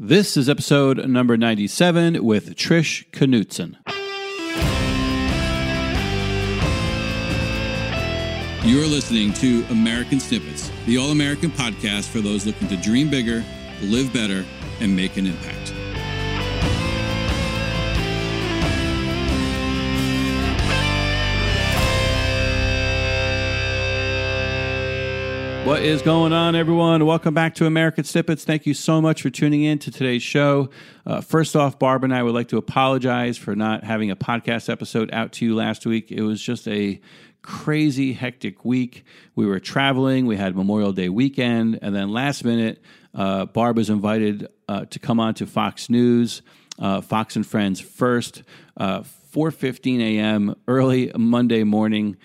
[0.00, 3.74] This is episode number 97 with Trish Knutson.
[8.64, 13.44] You're listening to American Snippets, the all American podcast for those looking to dream bigger,
[13.82, 14.44] live better,
[14.80, 15.74] and make an impact.
[25.68, 27.04] What is going on, everyone?
[27.04, 28.42] Welcome back to American Snippets.
[28.42, 30.70] Thank you so much for tuning in to today's show.
[31.04, 34.70] Uh, first off, Barb and I would like to apologize for not having a podcast
[34.70, 36.10] episode out to you last week.
[36.10, 36.98] It was just a
[37.42, 39.04] crazy, hectic week.
[39.36, 42.82] We were traveling, we had Memorial Day weekend, and then last minute,
[43.14, 46.40] uh, Barb was invited uh, to come on to Fox News,
[46.78, 48.42] uh, Fox and Friends first,
[48.80, 50.54] 4:15 uh, a.m.
[50.66, 52.16] early Monday morning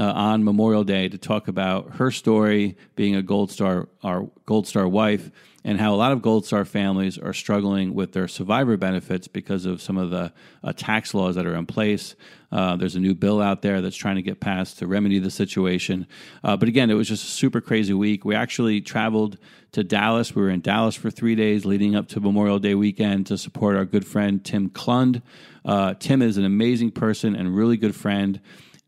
[0.00, 4.66] uh, on Memorial Day to talk about her story being a Gold Star, our Gold
[4.66, 5.30] Star wife,
[5.62, 9.66] and how a lot of Gold Star families are struggling with their survivor benefits because
[9.66, 10.32] of some of the
[10.64, 12.16] uh, tax laws that are in place.
[12.50, 15.30] Uh, there's a new bill out there that's trying to get passed to remedy the
[15.30, 16.06] situation.
[16.42, 18.24] Uh, but again, it was just a super crazy week.
[18.24, 19.36] We actually traveled
[19.72, 20.34] to Dallas.
[20.34, 23.76] We were in Dallas for three days leading up to Memorial Day weekend to support
[23.76, 25.20] our good friend Tim Klund.
[25.62, 28.40] Uh, Tim is an amazing person and really good friend.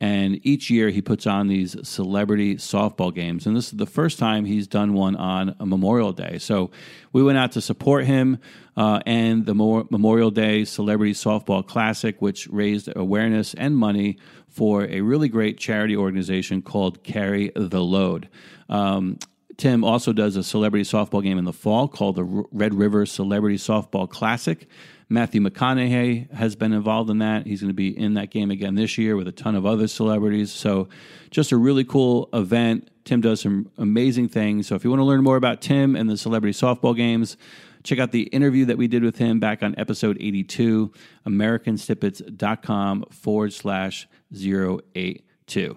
[0.03, 3.47] And each year he puts on these celebrity softball games.
[3.47, 6.39] And this is the first time he's done one on Memorial Day.
[6.39, 6.73] So
[7.13, 8.39] we went out to support him
[8.77, 15.03] uh, and the Memorial Day Celebrity Softball Classic, which raised awareness and money for a
[15.03, 18.29] really great charity organization called Carry the Load.
[18.69, 19.21] Um,
[19.57, 23.57] Tim also does a celebrity softball game in the fall called the Red River Celebrity
[23.57, 24.67] Softball Classic.
[25.09, 27.47] Matthew McConaughey has been involved in that.
[27.47, 29.87] He's going to be in that game again this year with a ton of other
[29.87, 30.51] celebrities.
[30.51, 30.89] So,
[31.31, 32.89] just a really cool event.
[33.05, 34.69] Tim does some amazing things.
[34.69, 37.37] So, if you want to learn more about Tim and the celebrity softball games,
[37.83, 40.93] check out the interview that we did with him back on episode 82,
[41.27, 45.77] americansnippets.com forward slash 082.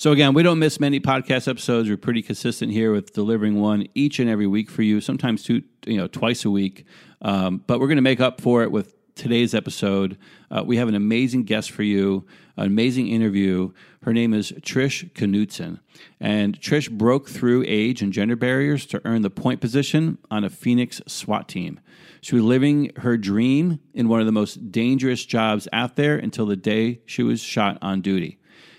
[0.00, 1.88] So again, we don't miss many podcast episodes.
[1.88, 5.00] We're pretty consistent here with delivering one each and every week for you.
[5.00, 6.84] Sometimes two, you know, twice a week.
[7.20, 10.16] Um, but we're going to make up for it with today's episode.
[10.52, 12.24] Uh, we have an amazing guest for you,
[12.56, 13.72] an amazing interview.
[14.04, 15.80] Her name is Trish Knutson.
[16.20, 20.48] And Trish broke through age and gender barriers to earn the point position on a
[20.48, 21.80] Phoenix SWAT team.
[22.20, 26.46] She was living her dream in one of the most dangerous jobs out there until
[26.46, 28.38] the day she was shot on duty.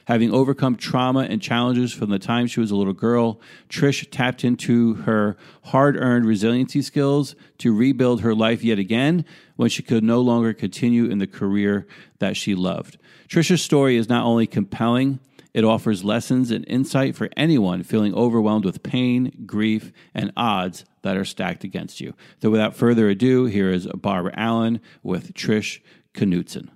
[0.10, 3.40] Having overcome trauma and challenges from the time she was a little girl,
[3.70, 9.24] Trish tapped into her hard earned resiliency skills to rebuild her life yet again
[9.56, 11.86] when she could no longer continue in the career
[12.18, 12.98] that she loved.
[13.28, 15.20] Trisha's story is not only compelling,
[15.54, 21.18] it offers lessons and insight for anyone feeling overwhelmed with pain, grief, and odds that
[21.18, 22.16] are stacked against you.
[22.42, 25.82] So, without further ado, here is Barbara Allen with Trish
[26.16, 26.70] Knutson.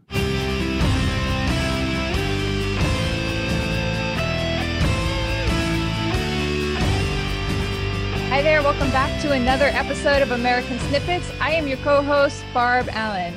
[8.74, 11.30] Welcome back to another episode of American Snippets.
[11.40, 13.36] I am your co host, Barb Allen.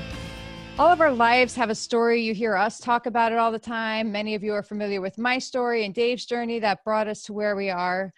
[0.79, 2.23] All of our lives have a story.
[2.23, 4.11] You hear us talk about it all the time.
[4.11, 7.35] Many of you are familiar with my story and Dave's journey that brought us to
[7.35, 8.15] where we are.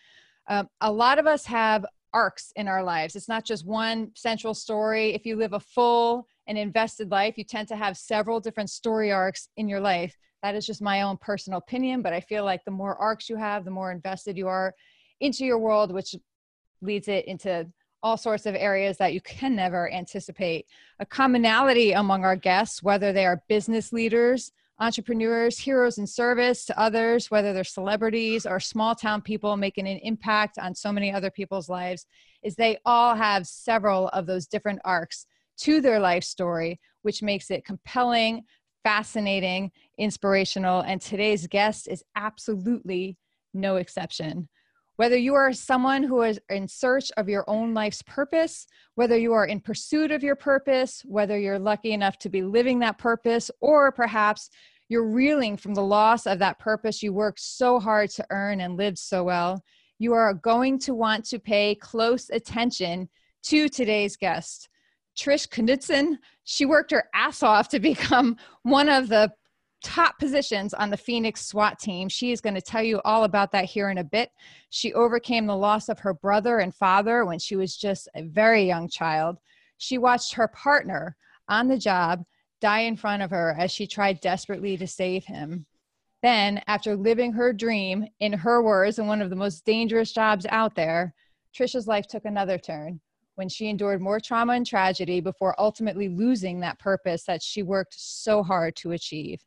[0.47, 1.85] Um, a lot of us have
[2.15, 3.17] arcs in our lives.
[3.17, 5.13] It's not just one central story.
[5.13, 9.11] If you live a full and invested life, you tend to have several different story
[9.11, 10.17] arcs in your life.
[10.45, 13.35] That is just my own personal opinion, but I feel like the more arcs you
[13.35, 14.73] have, the more invested you are
[15.21, 16.15] into your world, which
[16.81, 17.67] leads it into
[18.03, 20.67] all sorts of areas that you can never anticipate.
[21.01, 26.79] A commonality among our guests, whether they are business leaders, entrepreneurs, heroes in service to
[26.79, 31.31] others, whether they're celebrities or small town people making an impact on so many other
[31.31, 32.07] people's lives,
[32.43, 37.51] is they all have several of those different arcs to their life story, which makes
[37.51, 38.45] it compelling,
[38.85, 40.83] fascinating, inspirational.
[40.83, 43.17] And today's guest is absolutely
[43.53, 44.49] no exception.
[44.99, 48.67] Whether you are someone who is in search of your own life's purpose,
[48.97, 52.81] whether you are in pursuit of your purpose, whether you're lucky enough to be living
[52.81, 54.51] that purpose, or perhaps
[54.89, 58.77] you're reeling from the loss of that purpose you worked so hard to earn and
[58.77, 59.63] lived so well,
[60.01, 63.09] you are going to want to pay close attention
[63.45, 64.69] to today's guest.
[65.17, 69.33] Trish Knutson, she worked her ass off to become one of the
[69.83, 72.09] top positions on the Phoenix SWAT team.
[72.09, 74.31] She is going to tell you all about that here in a bit.
[74.71, 78.65] She overcame the loss of her brother and father when she was just a very
[78.65, 79.39] young child.
[79.79, 81.17] She watched her partner
[81.49, 82.25] on the job
[82.61, 85.67] die in front of her as she tried desperately to save him.
[86.23, 90.47] Then, after living her dream, in her words, in one of the most dangerous jobs
[90.51, 91.15] out there,
[91.55, 93.01] Trisha's life took another turn
[93.37, 97.95] when she endured more trauma and tragedy before ultimately losing that purpose that she worked
[97.97, 99.41] so hard to achieve.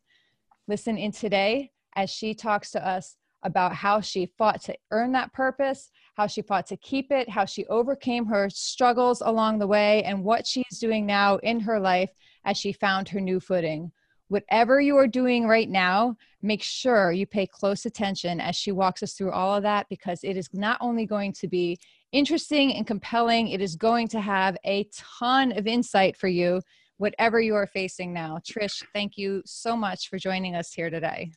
[0.71, 5.33] Listen in today as she talks to us about how she fought to earn that
[5.33, 10.01] purpose, how she fought to keep it, how she overcame her struggles along the way,
[10.03, 12.11] and what she's doing now in her life
[12.45, 13.91] as she found her new footing.
[14.29, 19.03] Whatever you are doing right now, make sure you pay close attention as she walks
[19.03, 21.77] us through all of that because it is not only going to be
[22.13, 26.61] interesting and compelling, it is going to have a ton of insight for you,
[27.01, 28.37] whatever you are facing now.
[28.47, 31.31] Trish, thank you so much for joining us here today.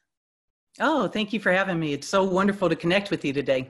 [0.78, 1.94] Oh, thank you for having me.
[1.94, 3.68] It's so wonderful to connect with you today.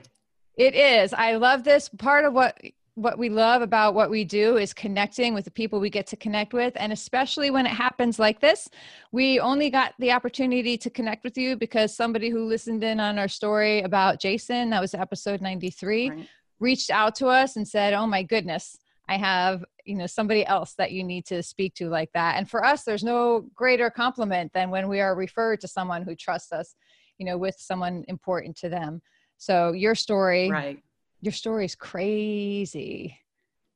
[0.57, 1.13] It is.
[1.13, 1.89] I love this.
[1.89, 2.59] Part of what
[2.95, 6.15] what we love about what we do is connecting with the people we get to
[6.15, 8.69] connect with and especially when it happens like this
[9.11, 13.19] we only got the opportunity to connect with you because somebody who listened in on
[13.19, 16.29] our story about jason that was episode 93 right.
[16.61, 18.77] reached out to us and said oh my goodness
[19.09, 22.49] i have you know somebody else that you need to speak to like that and
[22.49, 26.51] for us there's no greater compliment than when we are referred to someone who trusts
[26.51, 26.75] us
[27.17, 29.01] you know with someone important to them.
[29.37, 30.79] So your story right.
[31.21, 33.17] your story is crazy.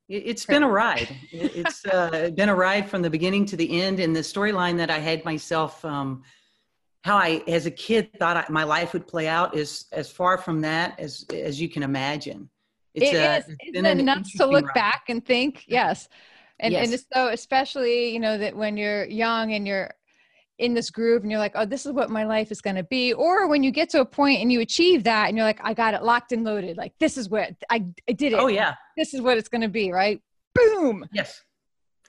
[0.07, 1.15] It's been a ride.
[1.31, 4.89] It's uh, been a ride from the beginning to the end and the storyline that
[4.89, 6.23] i had myself um,
[7.03, 10.37] how i as a kid thought I, my life would play out is as far
[10.37, 12.49] from that as as you can imagine
[13.01, 14.73] it's it a, is, it's been nuts to look ride.
[14.73, 16.07] back and think yes
[16.59, 16.91] and yes.
[16.91, 19.91] and so especially you know that when you're young and you're
[20.59, 22.83] in this groove and you're like, oh, this is what my life is going to
[22.83, 23.13] be.
[23.13, 25.73] Or when you get to a point and you achieve that and you're like, I
[25.73, 26.77] got it locked and loaded.
[26.77, 28.39] Like, this is what I, I did it.
[28.39, 28.75] Oh, yeah.
[28.95, 30.21] This is what it's going to be, right?
[30.53, 31.07] Boom.
[31.13, 31.41] Yes.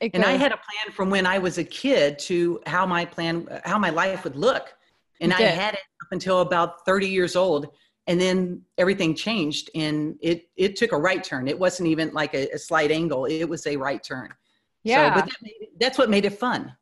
[0.00, 3.46] and I had a plan from when I was a kid to how my plan,
[3.64, 4.74] how my life would look.
[5.20, 7.68] And I had it up until about 30 years old.
[8.10, 11.46] And then everything changed and it, it took a right turn.
[11.46, 13.26] It wasn't even like a, a slight angle.
[13.26, 14.34] It was a right turn.
[14.82, 15.14] Yeah.
[15.14, 16.74] So, but that it, that's what made it fun.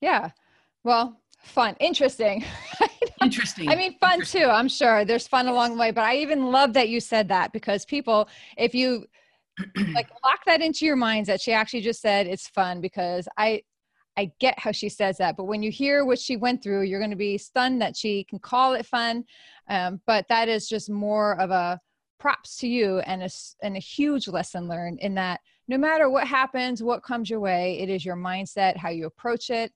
[0.00, 0.30] Yeah.
[0.82, 2.44] Well, fun, interesting.
[3.22, 3.68] Interesting.
[3.70, 4.44] I mean, fun too.
[4.44, 7.52] I'm sure there's fun along the way, but I even love that you said that
[7.52, 8.28] because people,
[8.58, 9.06] if you
[9.94, 13.62] like lock that into your minds that she actually just said it's fun because I,
[14.16, 17.00] I get how she says that, but when you hear what she went through, you're
[17.00, 19.24] going to be stunned that she can call it fun.
[19.68, 21.80] Um, but that is just more of a
[22.18, 23.30] props to you and a,
[23.62, 27.78] and a huge lesson learned in that no matter what happens, what comes your way,
[27.80, 29.72] it is your mindset, how you approach it,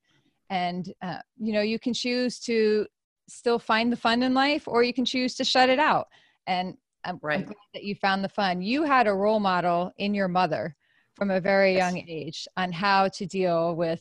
[0.50, 2.87] and uh, you know you can choose to
[3.29, 6.08] still find the fun in life or you can choose to shut it out
[6.46, 6.75] and
[7.05, 7.40] I'm, right.
[7.40, 10.75] I'm glad that you found the fun you had a role model in your mother
[11.14, 14.00] from a very young age on how to deal with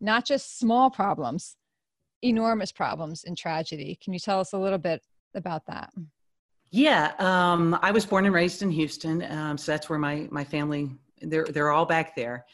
[0.00, 1.56] not just small problems
[2.22, 5.02] enormous problems and tragedy can you tell us a little bit
[5.34, 5.90] about that
[6.70, 10.44] yeah um, i was born and raised in houston um, so that's where my my
[10.44, 10.90] family
[11.22, 12.44] they're they're all back there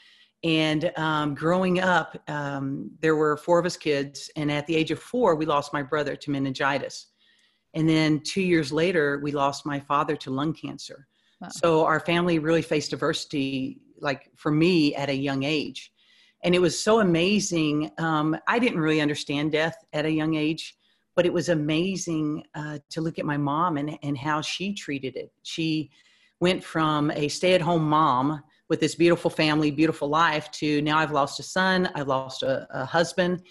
[0.44, 4.90] and um, growing up, um, there were four of us kids, and at the age
[4.90, 7.08] of four, we lost my brother to meningitis.
[7.74, 11.08] And then two years later, we lost my father to lung cancer.
[11.40, 11.48] Wow.
[11.50, 15.92] So our family really faced adversity, like for me, at a young age.
[16.44, 17.90] And it was so amazing.
[17.98, 20.76] Um, I didn't really understand death at a young age,
[21.14, 25.16] but it was amazing uh, to look at my mom and, and how she treated
[25.16, 25.32] it.
[25.42, 25.90] She
[26.40, 30.98] went from a stay at home mom with this beautiful family, beautiful life to now
[30.98, 33.42] I've lost a son, I've lost a, a husband,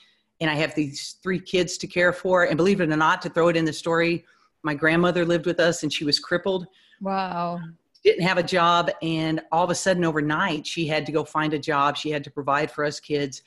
[0.41, 2.43] and I have these three kids to care for.
[2.43, 4.25] And believe it or not, to throw it in the story,
[4.63, 6.67] my grandmother lived with us and she was crippled.
[7.01, 7.59] Wow.
[8.05, 8.89] Didn't have a job.
[9.01, 11.97] And all of a sudden, overnight, she had to go find a job.
[11.97, 13.41] She had to provide for us kids.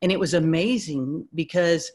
[0.00, 1.92] And it was amazing because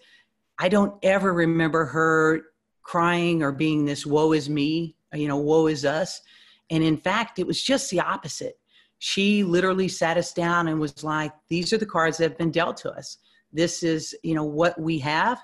[0.60, 2.42] I don't ever remember her
[2.84, 6.22] crying or being this woe is me, you know, woe is us.
[6.70, 8.60] And in fact, it was just the opposite
[9.00, 12.52] she literally sat us down and was like these are the cards that have been
[12.52, 13.18] dealt to us
[13.52, 15.42] this is you know what we have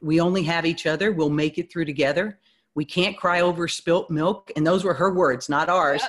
[0.00, 2.38] we only have each other we'll make it through together
[2.78, 6.00] we can't cry over spilt milk and those were her words not ours.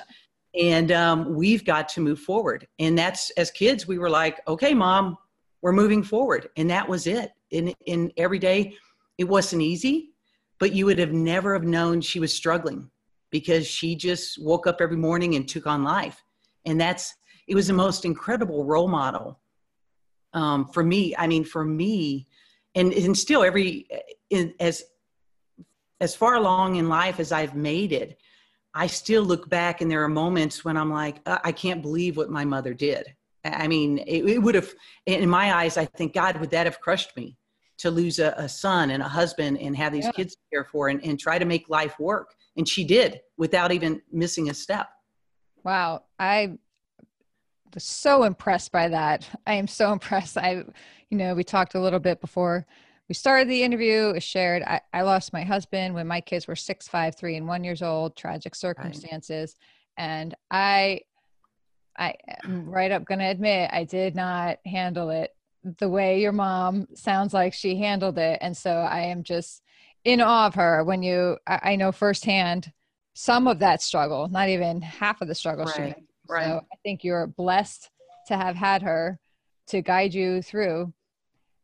[0.54, 0.68] Yeah.
[0.70, 2.68] and um, we've got to move forward.
[2.78, 5.18] And that's as kids we were like okay mom
[5.62, 6.48] we're moving forward.
[6.56, 7.32] And that was it.
[7.50, 8.76] In in every day
[9.18, 10.12] it wasn't easy
[10.60, 12.88] but you would have never have known she was struggling
[13.30, 16.22] because she just woke up every morning and took on life.
[16.66, 17.14] And that's
[17.48, 19.40] it was the most incredible role model
[20.34, 21.16] um, for me.
[21.18, 22.28] I mean for me
[22.76, 23.88] and, and still every
[24.30, 24.84] in, as
[26.00, 28.20] as far along in life as i've made it
[28.74, 32.16] i still look back and there are moments when i'm like uh, i can't believe
[32.16, 33.14] what my mother did
[33.44, 34.70] i mean it, it would have
[35.06, 37.36] in my eyes i think god would that have crushed me
[37.78, 40.12] to lose a, a son and a husband and have these yeah.
[40.12, 43.72] kids to care for and, and try to make life work and she did without
[43.72, 44.88] even missing a step
[45.64, 46.04] Wow.
[46.18, 46.58] I
[47.74, 49.28] was so impressed by that.
[49.46, 50.36] I am so impressed.
[50.36, 50.64] I,
[51.10, 52.66] you know, we talked a little bit before
[53.10, 54.10] we started the interview.
[54.10, 57.48] It shared I, I lost my husband when my kids were six, five, three, and
[57.48, 58.14] one years old.
[58.14, 59.56] Tragic circumstances,
[59.98, 60.04] right.
[60.04, 61.00] and I,
[61.98, 62.14] I
[62.44, 65.34] am right up to admit I did not handle it
[65.78, 69.62] the way your mom sounds like she handled it, and so I am just
[70.04, 70.84] in awe of her.
[70.84, 72.72] When you, I, I know firsthand
[73.14, 75.96] some of that struggle, not even half of the struggle right.
[75.96, 76.44] she Right.
[76.44, 77.90] So I think you're blessed
[78.28, 79.18] to have had her
[79.66, 80.92] to guide you through.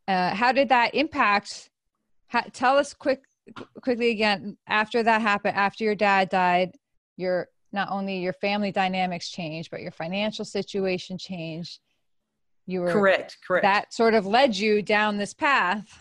[0.09, 1.71] Uh, how did that impact?
[2.29, 3.23] Ha- tell us quick,
[3.83, 4.57] quickly again.
[4.67, 6.73] After that happened, after your dad died,
[7.17, 11.81] your not only your family dynamics changed, but your financial situation changed.
[12.67, 13.39] You were correct.
[13.47, 13.63] Correct.
[13.63, 16.01] That sort of led you down this path.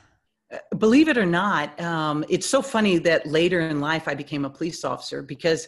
[0.52, 4.46] Uh, believe it or not, um, it's so funny that later in life I became
[4.46, 5.68] a police officer because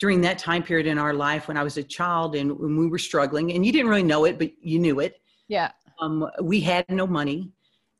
[0.00, 2.88] during that time period in our life when I was a child and when we
[2.88, 5.20] were struggling, and you didn't really know it, but you knew it.
[5.48, 5.70] Yeah.
[6.00, 7.52] Um, we had no money,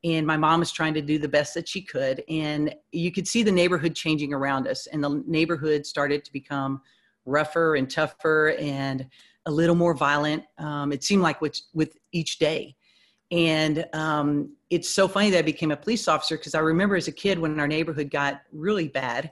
[0.05, 2.23] and my mom was trying to do the best that she could.
[2.29, 6.81] And you could see the neighborhood changing around us, and the neighborhood started to become
[7.25, 9.07] rougher and tougher and
[9.47, 10.43] a little more violent.
[10.59, 12.75] Um, it seemed like with, with each day.
[13.31, 17.07] And um, it's so funny that I became a police officer because I remember as
[17.07, 19.31] a kid when our neighborhood got really bad,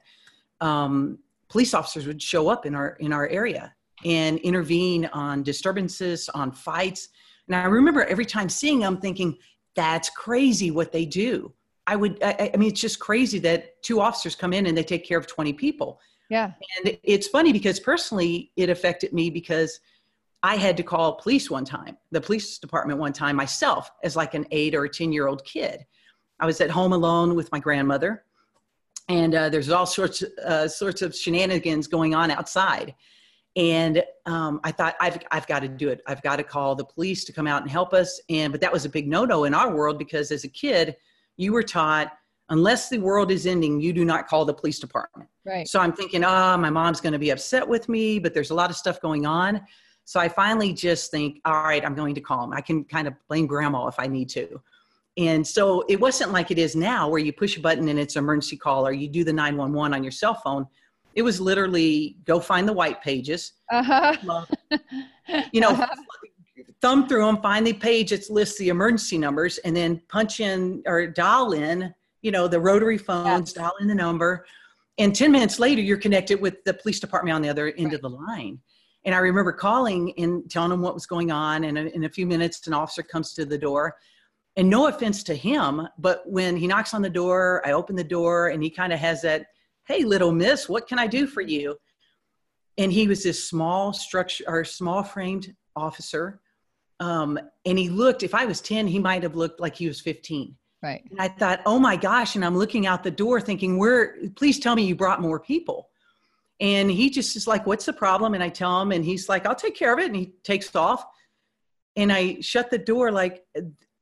[0.60, 6.30] um, police officers would show up in our in our area and intervene on disturbances,
[6.30, 7.10] on fights.
[7.48, 9.38] And I remember every time seeing them thinking,
[9.76, 11.52] that's crazy what they do.
[11.86, 14.84] I would, I, I, mean, it's just crazy that two officers come in and they
[14.84, 16.00] take care of 20 people.
[16.30, 16.52] Yeah.
[16.86, 19.80] And it's funny because personally, it affected me because
[20.42, 24.34] I had to call police one time, the police department one time myself as like
[24.34, 25.86] an eight or a 10 year old kid.
[26.40, 28.24] I was at home alone with my grandmother
[29.10, 32.96] and uh, there's all sorts uh, sorts of shenanigans going on outside
[33.56, 36.02] and um, i thought I've, I've got to do it.
[36.08, 38.20] I've got to call the police to come out and help us.
[38.30, 40.96] And but that was a big no-no in our world because as a kid
[41.38, 42.12] you were taught
[42.50, 45.30] unless the world is ending you do not call the police department.
[45.46, 45.68] Right.
[45.68, 48.52] So i'm thinking ah oh, my mom's going to be upset with me but there's
[48.52, 49.62] a lot of stuff going on.
[50.06, 53.08] So i finally just think all right i'm going to call them i can kind
[53.08, 54.62] of blame grandma if i need to.
[55.16, 58.16] And so it wasn't like it is now where you push a button and it's
[58.16, 60.66] an emergency call or you do the 911 on your cell phone.
[61.16, 63.54] It was literally go find the white pages.
[63.72, 64.46] Uh-huh.
[65.52, 65.88] you know, uh-huh.
[66.82, 70.84] thumb through them, find the page that lists the emergency numbers, and then punch in
[70.86, 74.46] or dial in, you know, the rotary phones, dial in the number.
[74.98, 77.96] And 10 minutes later, you're connected with the police department on the other end right.
[77.96, 78.60] of the line.
[79.06, 81.66] And I remember calling and telling them what was going on.
[81.66, 83.96] And in a few minutes, an officer comes to the door
[84.56, 88.04] and no offense to him, but when he knocks on the door, I open the
[88.04, 89.48] door and he kind of has that,
[89.88, 91.78] hey, little miss, what can I do for you?
[92.78, 96.42] And he was this small structure or small framed officer.
[97.00, 100.02] Um, and he looked, if I was 10, he might have looked like he was
[100.02, 100.56] 15.
[100.82, 101.04] Right.
[101.12, 102.36] And I thought, oh my gosh.
[102.36, 105.90] And I'm looking out the door thinking, where, please tell me you brought more people.
[106.60, 108.34] And he just is like, what's the problem?
[108.34, 110.08] And I tell him, and he's like, I'll take care of it.
[110.08, 111.06] And he takes off.
[111.96, 113.44] And I shut the door like,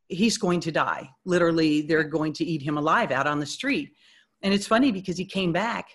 [0.08, 1.10] he's going to die.
[1.26, 3.94] Literally, they're going to eat him alive out on the street.
[4.44, 5.88] And it's funny because he came back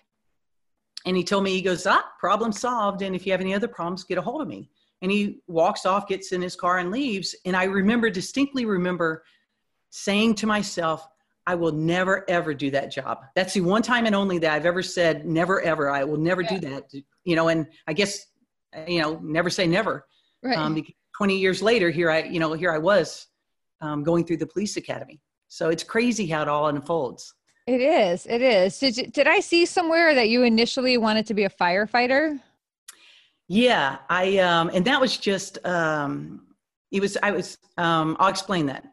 [1.04, 3.02] and he told me, he goes, ah, problem solved.
[3.02, 4.70] And if you have any other problems, get a hold of me.
[5.02, 7.34] And he walks off, gets in his car, and leaves.
[7.44, 9.24] And I remember, distinctly remember
[9.90, 11.06] saying to myself,
[11.46, 13.18] I will never ever do that job.
[13.36, 15.88] That's the one time and only that I've ever said, never ever.
[15.90, 16.58] I will never yeah.
[16.58, 16.84] do that.
[17.24, 18.26] You know, and I guess,
[18.88, 20.06] you know, never say never.
[20.42, 20.58] Right.
[20.58, 20.84] Um,
[21.16, 23.28] 20 years later, here I, you know, here I was
[23.80, 25.20] um, going through the police academy.
[25.48, 27.32] So it's crazy how it all unfolds.
[27.66, 28.26] It is.
[28.26, 28.78] It is.
[28.78, 32.40] Did, you, did I see somewhere that you initially wanted to be a firefighter?
[33.48, 36.46] Yeah, I um, and that was just um,
[36.90, 37.16] it was.
[37.22, 37.58] I was.
[37.76, 38.84] Um, I'll explain that.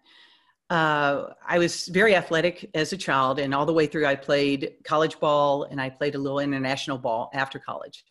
[0.70, 4.74] Uh, I was very athletic as a child, and all the way through, I played
[4.84, 8.04] college ball and I played a little international ball after college.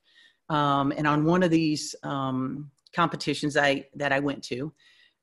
[0.49, 4.73] Um, and on one of these um, competitions I that I went to,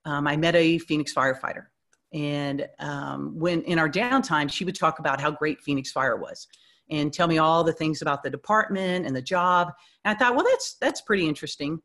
[0.05, 1.67] um, I met a Phoenix firefighter.
[2.13, 6.47] And um, when in our downtime, she would talk about how great Phoenix Fire was
[6.89, 9.71] and tell me all the things about the department and the job.
[10.03, 11.79] And I thought, well, that's that's pretty interesting.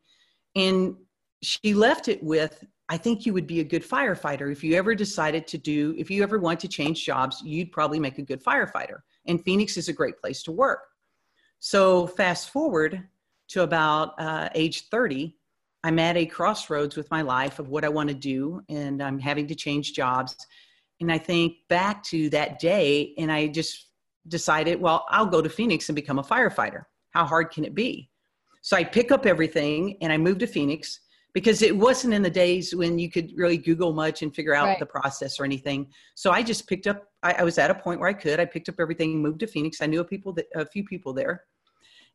[0.55, 0.95] And
[1.41, 4.95] she left it with, I think you would be a good firefighter if you ever
[4.95, 8.43] decided to do, if you ever want to change jobs, you'd probably make a good
[8.43, 8.99] firefighter.
[9.27, 10.79] And Phoenix is a great place to work.
[11.59, 13.07] So fast forward
[13.49, 15.35] to about uh, age 30,
[15.85, 19.19] I'm at a crossroads with my life of what I want to do, and I'm
[19.19, 20.35] having to change jobs.
[20.99, 23.89] And I think back to that day, and I just
[24.27, 26.85] decided, well, I'll go to Phoenix and become a firefighter.
[27.11, 28.09] How hard can it be?
[28.63, 31.01] So I pick up everything and I move to Phoenix
[31.35, 34.65] because it wasn't in the days when you could really Google much and figure out
[34.65, 34.79] Right.
[34.79, 35.85] the process or anything.
[36.15, 37.03] So I just picked up.
[37.21, 38.39] I, I was at a point where I could.
[38.39, 39.81] I picked up everything, moved to Phoenix.
[39.81, 41.43] I knew a people, that, a few people there,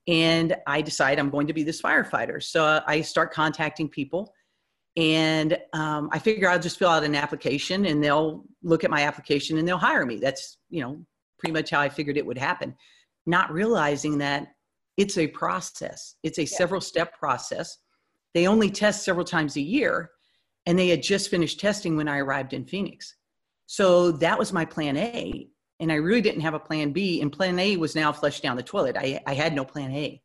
[0.07, 2.43] and I decide I'm going to be this firefighter.
[2.43, 4.33] So I start contacting people,
[4.97, 9.03] and um, I figure I'll just fill out an application, and they'll look at my
[9.03, 10.17] application and they'll hire me.
[10.17, 11.05] That's you know
[11.39, 12.75] pretty much how I figured it would happen,
[13.27, 14.49] not realizing that
[14.97, 16.17] it's a process.
[16.23, 17.79] It's a several step process.
[18.35, 20.11] They only test several times a year,
[20.67, 23.17] and they had just finished testing when I arrived in Phoenix.
[23.67, 25.49] So that was my plan A.
[25.81, 27.21] And I really didn't have a plan B.
[27.21, 28.97] And plan A was now flushed down the toilet.
[28.97, 30.23] I, I had no plan A.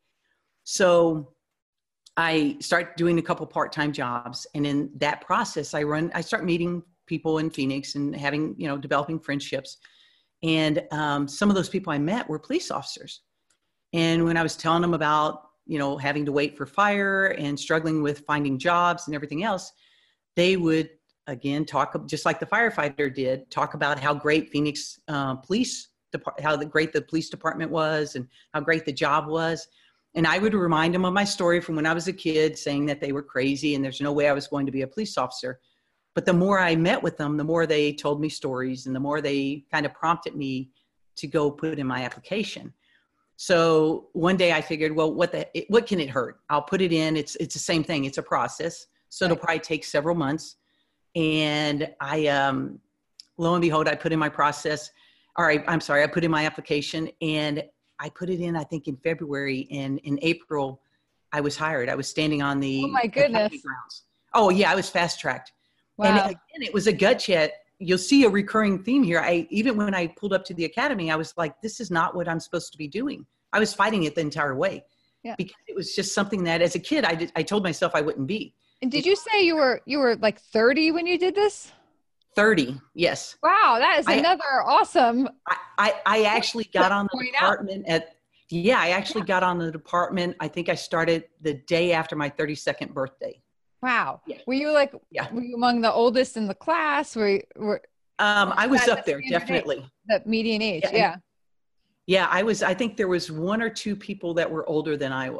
[0.65, 1.33] So
[2.17, 4.45] I start doing a couple part-time jobs.
[4.53, 8.67] And in that process, I run, I start meeting people in Phoenix and having, you
[8.67, 9.77] know, developing friendships.
[10.43, 13.21] And um, some of those people I met were police officers.
[13.93, 17.59] And when I was telling them about, you know, having to wait for fire and
[17.59, 19.71] struggling with finding jobs and everything else,
[20.35, 20.89] they would
[21.27, 26.39] again talk just like the firefighter did talk about how great phoenix uh, police depart-
[26.39, 29.67] how the great the police department was and how great the job was.
[30.13, 32.85] And i would remind them of my story from when i was a kid saying
[32.87, 35.17] that they were crazy and there's no way i was going to be a police
[35.17, 35.59] officer.
[36.13, 38.99] But the more i met with them the more they told me stories and the
[38.99, 40.69] more they kind of prompted me
[41.17, 42.73] to go put in my application.
[43.37, 46.39] So one day i figured well what the it, what can it hurt?
[46.49, 47.17] I'll put it in.
[47.17, 48.05] It's it's the same thing.
[48.05, 48.87] It's a process.
[49.09, 50.57] So it'll probably take several months
[51.15, 52.79] and I, um,
[53.37, 54.91] lo and behold, I put in my process.
[55.37, 57.63] All right, I'm sorry, I put in my application and
[57.99, 60.81] I put it in, I think in February and in April,
[61.31, 61.89] I was hired.
[61.89, 63.61] I was standing on the Oh my goodness.
[63.61, 64.03] grounds.
[64.33, 65.53] Oh yeah, I was fast tracked.
[65.97, 66.07] Wow.
[66.07, 67.51] And again, it was a gut check.
[67.79, 69.19] You'll see a recurring theme here.
[69.19, 72.15] I even when I pulled up to the academy, I was like, this is not
[72.15, 73.25] what I'm supposed to be doing.
[73.51, 74.83] I was fighting it the entire way.
[75.23, 75.35] Yeah.
[75.37, 78.01] Because it was just something that as a kid I did, I told myself I
[78.01, 78.53] wouldn't be.
[78.81, 81.71] And did you say you were you were like 30 when you did this?
[82.35, 83.37] 30, yes.
[83.41, 85.29] Wow, that is I- another awesome.
[85.47, 87.51] I, I, I actually got on the Point out.
[87.51, 88.11] department at
[88.51, 92.29] yeah i actually got on the department i think i started the day after my
[92.29, 93.41] 32nd birthday
[93.81, 94.21] Wow.
[94.27, 94.37] Yeah.
[94.47, 95.31] Were you like Yeah.
[95.33, 97.15] were you among the oldest in the class?
[97.15, 97.81] Were, you- were
[98.19, 99.31] um, i was up the there standard age.
[99.31, 100.83] definitely the median age?
[100.85, 101.15] Yeah, Yeah.
[102.05, 105.11] yeah i was i think there was one or two people that were older than
[105.11, 105.31] i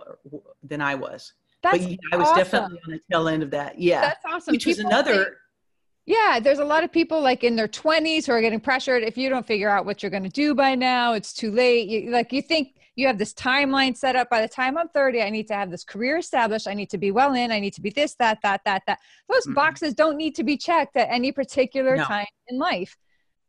[0.64, 1.34] than i was
[1.66, 2.38] That's but yeah, i was awesome.
[2.44, 4.52] definitely on the tail end of that yeah That's awesome.
[4.54, 5.28] which was another think-
[6.08, 9.02] yeah, there's a lot of people like in their 20s who are getting pressured.
[9.02, 11.88] If you don't figure out what you're going to do by now, it's too late.
[11.90, 14.30] You, like you think you have this timeline set up.
[14.30, 16.68] By the time I'm 30, I need to have this career established.
[16.68, 17.52] I need to be well in.
[17.52, 19.00] I need to be this, that, that, that, that.
[19.34, 19.56] Those Mhm.
[19.56, 22.04] boxes don't need to be checked at any particular No.
[22.04, 22.96] time in life.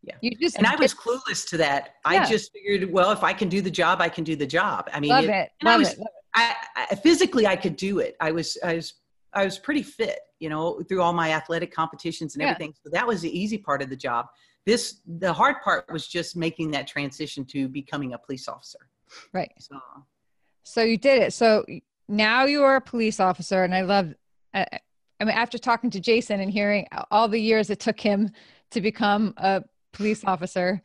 [0.03, 0.15] Yeah.
[0.23, 2.23] You just and i was clueless to that Yeah.
[2.23, 4.89] i just figured well if i can do the job i can do the job
[4.95, 5.51] i mean love it- it.
[5.61, 5.99] and I was- it.
[5.99, 6.16] love it.
[6.37, 6.55] I,
[6.91, 8.17] I physically I could do it.
[8.21, 8.95] I was I was
[9.33, 12.51] I was pretty fit, you know, through all my athletic competitions and Yeah.
[12.51, 12.75] everything.
[12.85, 14.27] So that was the easy part of the job.
[14.67, 18.79] This the hard part was just making that transition to becoming a police officer.
[19.33, 19.53] Right.
[19.59, 19.81] So
[20.65, 21.33] So you did it.
[21.33, 21.65] So
[22.09, 24.15] now you are a police officer, and I love.
[24.55, 24.67] I,
[25.19, 28.31] I mean, after talking to Jason and hearing all the years it took him
[28.73, 30.83] to become a police officer,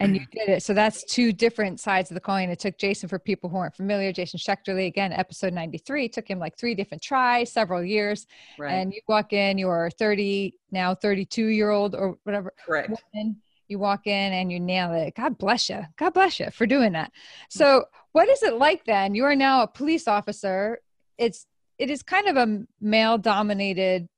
[0.00, 0.62] and you did it.
[0.62, 2.48] So that's two different sides of the coin.
[2.50, 4.12] It took Jason for people who aren't familiar.
[4.12, 8.26] Jason Schechterle, again, episode ninety three, took him like three different tries, several years.
[8.58, 12.52] right, And you walk in, you are thirty now, thirty two year old or whatever
[12.64, 12.90] correct.
[13.14, 13.36] woman,
[13.68, 15.14] you walk in and you nail it.
[15.14, 15.82] God bless you.
[15.96, 17.12] God bless you for doing that.
[17.50, 19.14] So, what is it like then?
[19.14, 20.78] You are now a police officer.
[21.18, 21.46] It's
[21.78, 24.08] it is kind of a male dominated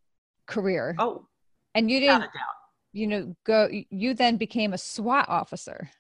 [0.47, 1.27] career, Oh,
[1.75, 2.25] and you didn't.
[2.97, 3.69] You know, go.
[3.91, 5.91] You then became a SWAT officer.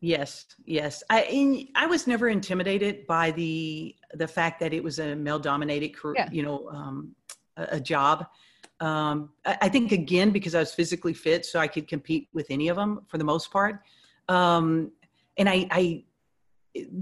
[0.00, 1.02] Yes, yes.
[1.08, 5.38] I and I was never intimidated by the the fact that it was a male
[5.38, 6.28] dominated career, Yeah.
[6.30, 7.14] you know, um,
[7.56, 8.26] a, a job.
[8.80, 12.46] Um, I, I think again because I was physically fit, so I could compete with
[12.50, 13.80] any of them for the most part.
[14.28, 14.92] Um,
[15.38, 16.04] and I, I,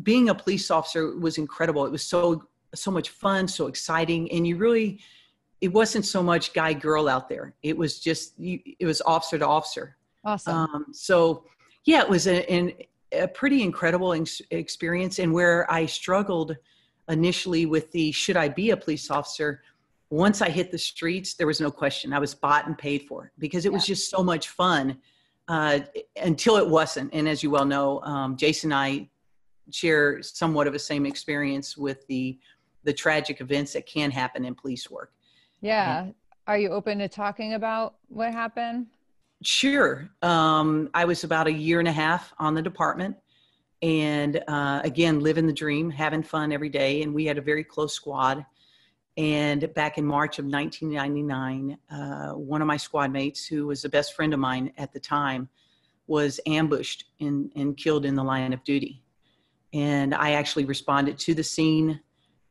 [0.02, 1.84] being a police officer was incredible.
[1.86, 5.00] It was so so much fun, so exciting, and you really,
[5.60, 7.54] it wasn't so much guy girl out there.
[7.62, 9.96] It was just you, it was officer to officer.
[10.24, 10.54] Awesome.
[10.54, 11.44] Um, so
[11.84, 12.72] yeah, it was a, an,
[13.12, 15.18] a pretty incredible ex- experience.
[15.18, 16.56] And where I struggled
[17.08, 19.62] initially with the should I be a police officer,
[20.10, 22.12] once I hit the streets, there was no question.
[22.12, 24.98] I was bought and paid for because it was just so much fun
[25.48, 25.80] uh,
[26.22, 27.12] until it wasn't.
[27.12, 29.08] And as you well know, um, Jason and I
[29.72, 32.38] share somewhat of the same experience with the
[32.82, 35.12] the tragic events that can happen in police work.
[35.60, 36.08] Yeah.
[36.46, 38.86] Are you open to talking about what happened?
[39.42, 40.10] Sure.
[40.22, 43.16] Um, I was about a year and a half on the department
[43.82, 47.02] and uh, again, living the dream, having fun every day.
[47.02, 48.44] And we had a very close squad.
[49.16, 53.88] And back in March of 1999, uh, one of my squad mates, who was the
[53.88, 55.48] best friend of mine at the time,
[56.06, 59.02] was ambushed and, and killed in the line of duty.
[59.72, 62.00] And I actually responded to the scene.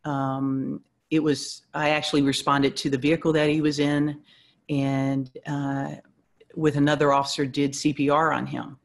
[0.06, 4.22] Um, it was, I actually responded to the vehicle that he was in
[4.70, 5.96] and uh,
[6.56, 8.78] with another officer did CPR on him.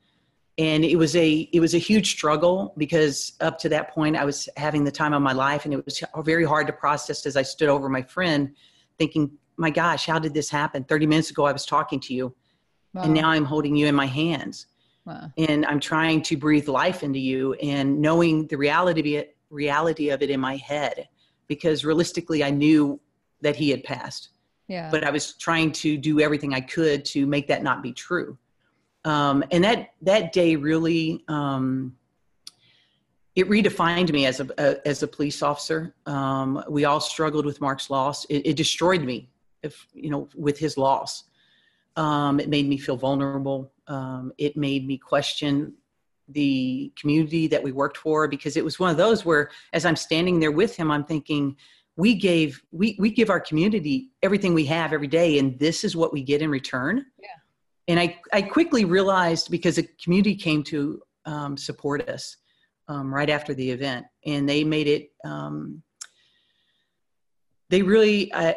[0.56, 4.24] And it was a it was a huge struggle because up to that point I
[4.24, 7.36] was having the time of my life and it was very hard to process as
[7.36, 8.54] I stood over my friend
[8.96, 10.84] thinking, my gosh, how did this happen?
[10.84, 12.32] 30 minutes ago I was talking to you
[12.92, 13.02] wow.
[13.02, 14.66] and now I'm holding you in my hands.
[15.04, 15.28] Wow.
[15.36, 20.10] And I'm trying to breathe life into you and knowing the reality of it, reality
[20.10, 21.08] of it in my head
[21.48, 23.00] because realistically I knew
[23.40, 24.30] that he had passed.
[24.68, 24.90] Yeah.
[24.90, 28.38] But I was trying to do everything I could to make that not be true.
[29.04, 31.94] Um, and that that day really um,
[33.34, 35.94] it redefined me as a, a as a police officer.
[36.06, 38.24] Um, we all struggled with Mark's loss.
[38.26, 39.28] It, it, destroyed me,
[39.62, 41.24] if you know, with his loss.
[41.96, 43.72] Um, it made me feel vulnerable.
[43.86, 45.74] Um, it made me question
[46.28, 49.96] the community that we worked for because it was one of those where, as I'm
[49.96, 51.56] standing there with him, I'm thinking,
[51.96, 55.94] we gave we we give our community everything we have every day and this is
[55.96, 57.28] what we get in return yeah.
[57.88, 62.36] and i i quickly realized because the community came to um, support us
[62.88, 65.82] um, right after the event and they made it um,
[67.70, 68.54] they really uh,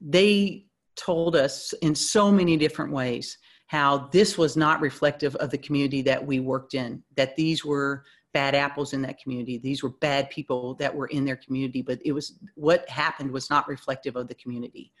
[0.00, 5.58] they told us in so many different ways how this was not reflective of the
[5.58, 9.58] community that we worked in that these were bad apples in that community.
[9.58, 13.48] These were bad people that were in their community, but it was what happened was
[13.48, 14.92] not reflective of the community.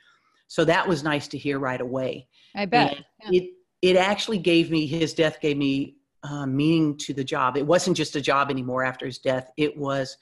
[0.46, 2.28] So that was nice to hear right away.
[2.54, 3.04] I bet.
[3.22, 3.28] Yeah.
[3.32, 3.50] It
[3.82, 7.56] it actually gave me his death gave me uh, meaning to the job.
[7.56, 9.50] It wasn't just a job anymore after his death.
[9.56, 10.16] It was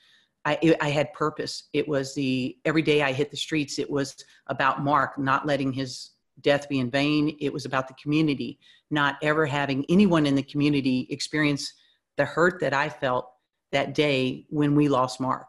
[0.44, 1.68] I, it, I had purpose.
[1.72, 3.78] It was the every day I hit the streets.
[3.78, 4.16] It was
[4.48, 7.36] about Mark not letting his death be in vain.
[7.40, 8.58] It was about the community
[8.90, 11.72] not ever having anyone in the community experience
[12.16, 13.30] the hurt that I felt
[13.72, 15.46] that day when we lost Mark.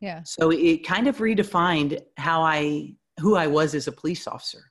[0.00, 0.22] Yeah.
[0.24, 4.70] So it kind of redefined how I who I was as a police officer,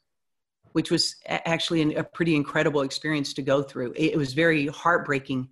[0.73, 3.93] which was actually a pretty incredible experience to go through.
[3.95, 5.49] It was very heartbreaking,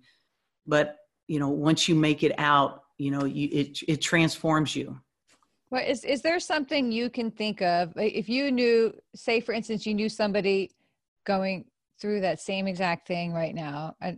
[0.66, 0.96] but
[1.26, 5.00] you know, once you make it out, you know, you, it it transforms you.
[5.72, 7.94] Well, is is there something you can think of?
[7.96, 10.70] If you knew, say, for instance, you knew somebody
[11.24, 11.64] going
[11.98, 14.12] through that same exact thing right now, uh,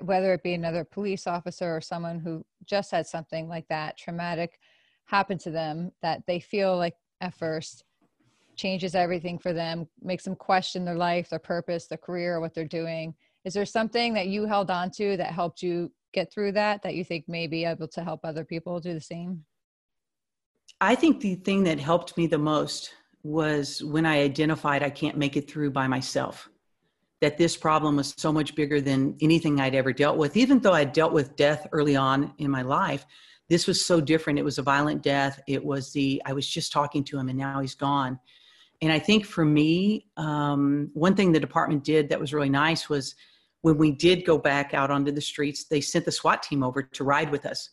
[0.00, 4.58] whether it be another police officer or someone who just had something like that traumatic
[5.04, 7.84] happen to them that they feel like at first
[8.56, 12.64] changes everything for them makes them question their life their purpose their career what they're
[12.64, 13.14] doing.
[13.44, 16.96] Is there something that you held on to that helped you get through that that
[16.96, 19.44] you think may be able to help other people do the same
[20.82, 25.16] i think the thing that helped me the most was when i identified i can't
[25.16, 26.48] make it through by myself
[27.22, 30.36] that this problem was so much bigger than anything I'd ever dealt with.
[30.36, 33.06] Even though I'd dealt with death early on in my life,
[33.48, 34.40] this was so different.
[34.40, 35.40] It was a violent death.
[35.46, 38.18] It was the, I was just talking to him and now he's gone.
[38.82, 42.88] And I think for me, um, one thing the department did that was really nice
[42.88, 43.14] was
[43.60, 46.82] when we did go back out onto the streets, they sent the SWAT team over
[46.82, 47.70] to ride with us.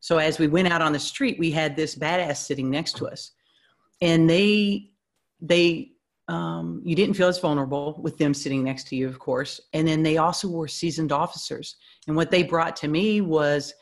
[0.00, 3.06] So as we went out on the street, we had this badass sitting next to
[3.06, 3.32] us.
[4.00, 4.90] And they,
[5.40, 5.92] they
[6.28, 9.60] um, you didn't feel as vulnerable with them sitting next to you, of course.
[9.72, 11.76] And then they also were seasoned officers.
[12.06, 13.74] And what they brought to me was,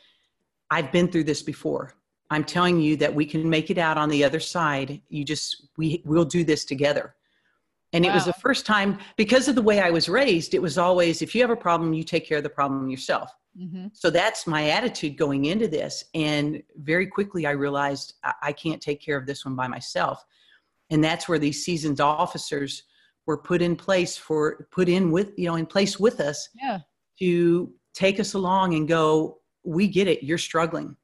[0.71, 1.93] I've been through this before.
[2.31, 5.01] I'm telling you that we can make it out on the other side.
[5.09, 7.15] You just, we, we'll do this together.
[7.93, 8.11] And wow.
[8.11, 11.21] it was the first time, because of the way I was raised, it was always,
[11.21, 13.31] if you have a problem, you take care of the problem yourself.
[13.59, 13.87] Mm-hmm.
[13.93, 16.05] So that's my attitude going into this.
[16.13, 20.25] And very quickly, I realized I, I can't take care of this one by myself
[20.89, 22.83] and that's where these seasoned officers
[23.25, 26.79] were put in place for put in with you know in place with us yeah.
[27.19, 30.95] to take us along and go we get it you're struggling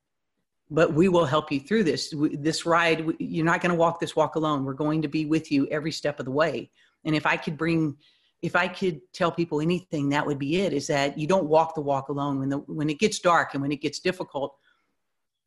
[0.71, 4.15] but we will help you through this this ride you're not going to walk this
[4.15, 6.69] walk alone we're going to be with you every step of the way
[7.03, 7.95] and if i could bring
[8.41, 11.75] if i could tell people anything that would be it is that you don't walk
[11.75, 12.39] the walk alone.
[12.39, 14.55] When the when it gets dark and when it gets difficult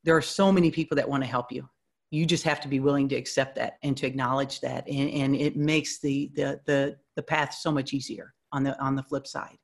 [0.04, 1.68] there are so many people that want to help you.
[2.10, 5.36] You just have to be willing to accept that and to acknowledge that and, and
[5.36, 9.26] it makes the, the the the path so much easier on the on the flip
[9.26, 9.58] side.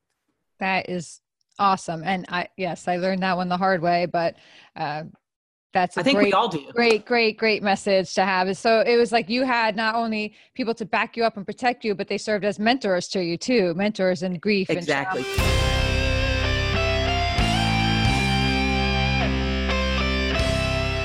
[0.59, 1.21] That is
[1.57, 4.35] awesome and i yes i learned that one the hard way but
[4.75, 5.03] uh
[5.75, 6.65] that's a I think great, we all do.
[6.73, 8.55] Great, great, great message to have.
[8.57, 11.83] So it was like you had not only people to back you up and protect
[11.83, 14.69] you, but they served as mentors to you too, mentors in grief.
[14.69, 15.21] Exactly.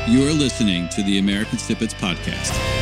[0.09, 2.80] You are listening to the American Snippets Podcast.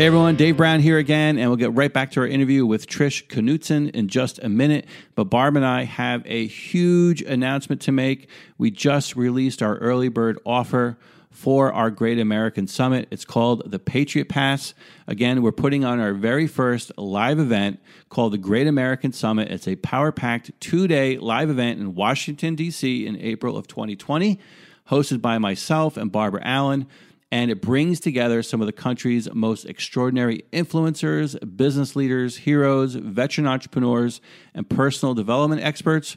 [0.00, 2.86] Hey everyone, Dave Brown here again, and we'll get right back to our interview with
[2.86, 4.86] Trish Knutson in just a minute.
[5.14, 8.30] But Barb and I have a huge announcement to make.
[8.56, 10.96] We just released our early bird offer
[11.30, 13.08] for our Great American Summit.
[13.10, 14.72] It's called the Patriot Pass.
[15.06, 19.50] Again, we're putting on our very first live event called the Great American Summit.
[19.50, 23.06] It's a power packed two day live event in Washington, D.C.
[23.06, 24.40] in April of 2020,
[24.88, 26.86] hosted by myself and Barbara Allen.
[27.32, 33.46] And it brings together some of the country's most extraordinary influencers, business leaders, heroes, veteran
[33.46, 34.20] entrepreneurs,
[34.52, 36.16] and personal development experts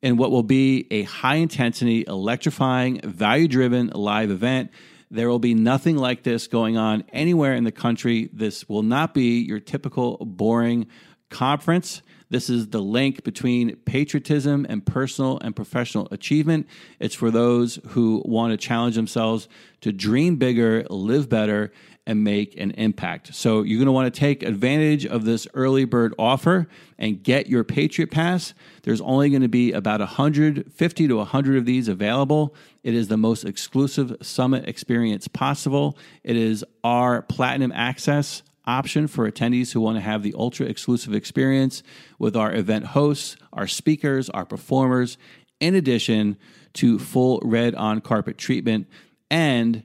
[0.00, 4.70] in what will be a high intensity, electrifying, value driven live event.
[5.10, 8.28] There will be nothing like this going on anywhere in the country.
[8.32, 10.86] This will not be your typical boring
[11.30, 12.02] conference.
[12.30, 16.66] This is the link between patriotism and personal and professional achievement.
[16.98, 19.48] It's for those who want to challenge themselves
[19.82, 21.72] to dream bigger, live better,
[22.06, 23.34] and make an impact.
[23.34, 27.48] So you're going to want to take advantage of this early bird offer and get
[27.48, 28.52] your Patriot Pass.
[28.82, 32.54] There's only going to be about 150 to 100 of these available.
[32.82, 35.96] It is the most exclusive summit experience possible.
[36.22, 41.14] It is our platinum access option for attendees who want to have the ultra exclusive
[41.14, 41.82] experience
[42.18, 45.18] with our event hosts, our speakers, our performers,
[45.60, 46.36] in addition
[46.74, 48.86] to full red on carpet treatment
[49.30, 49.82] and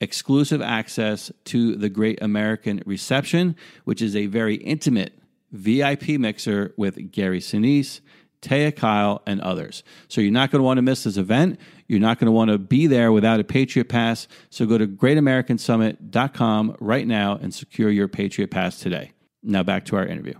[0.00, 3.54] exclusive access to the Great American Reception,
[3.84, 5.16] which is a very intimate
[5.52, 8.00] VIP mixer with Gary Sinise,
[8.42, 9.82] Taya Kyle, and others.
[10.08, 11.58] So you're not going to want to miss this event.
[11.86, 14.28] You're not going to want to be there without a Patriot Pass.
[14.50, 19.12] So go to greatamericansummit.com right now and secure your Patriot Pass today.
[19.42, 20.34] Now back to our interview.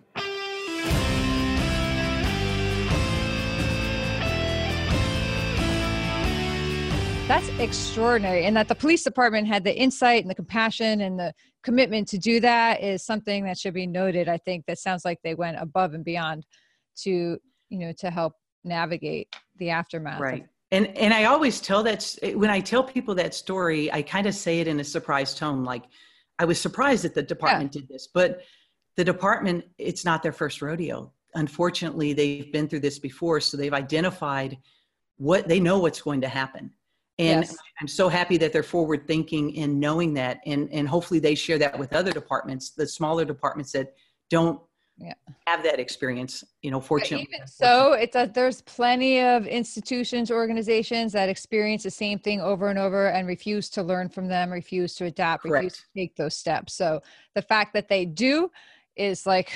[7.29, 8.45] That's extraordinary.
[8.45, 12.19] And that the police department had the insight and the compassion and the commitment to
[12.19, 14.29] do that is something that should be noted.
[14.29, 16.45] I think that sounds like they went above and beyond
[17.05, 17.39] to,
[17.73, 20.21] you know, to help navigate the aftermath.
[20.21, 20.47] Right.
[20.71, 24.27] And and I always tell that eh, when I tell people that story, I kind
[24.27, 25.85] of say it in a surprised tone like
[26.39, 27.81] I was surprised that the department yeah.
[27.81, 28.43] did this, but
[28.97, 31.13] the department it's not their first rodeo.
[31.35, 34.59] Unfortunately, they've been through this before, so they've identified
[35.17, 36.71] what they know what's going to happen
[37.19, 37.57] and yes.
[37.81, 41.59] i'm so happy that they're forward thinking and knowing that and and hopefully they share
[41.59, 43.95] that with other departments the smaller departments that
[44.31, 44.61] don't
[45.03, 45.15] yeah.
[45.47, 51.13] have that experience you know fortunately Even so it's a, there's plenty of institutions organizations
[51.13, 54.95] that experience the same thing over and over and refuse to learn from them refuse
[54.97, 55.65] to adapt Correct.
[55.65, 57.01] refuse to take those steps so
[57.35, 58.51] the fact that they do
[58.97, 59.53] is like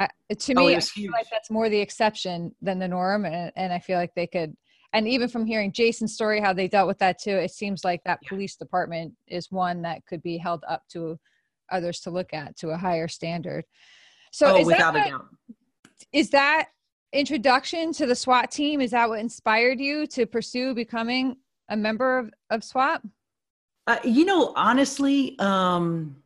[0.00, 3.52] uh, to oh, me I feel like that's more the exception than the norm and,
[3.56, 4.56] and i feel like they could
[4.94, 8.04] and even from hearing Jason's story, how they dealt with that too, it seems like
[8.04, 8.28] that yeah.
[8.28, 11.18] police department is one that could be held up to
[11.70, 13.64] others to look at to a higher standard.
[14.32, 15.26] So, oh, is without that, a doubt.
[16.12, 16.70] Is that
[17.12, 18.80] introduction to the SWAT team?
[18.80, 21.36] Is that what inspired you to pursue becoming
[21.68, 23.02] a member of, of SWAT?
[23.86, 26.16] Uh, you know, honestly, um,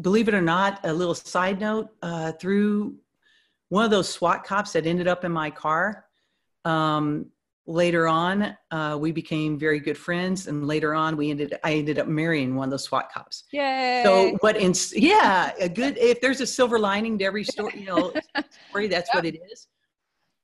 [0.00, 2.94] believe it or not, a little side note uh, through
[3.70, 6.04] one of those SWAT cops that ended up in my car.
[6.64, 7.26] Um,
[7.68, 11.98] later on uh, we became very good friends and later on we ended i ended
[11.98, 13.44] up marrying one of those swat cops.
[13.52, 17.74] Yeah so what in yeah a good if there's a silver lining to every story
[17.76, 18.14] you know
[18.70, 19.16] story that's yep.
[19.16, 19.68] what it is.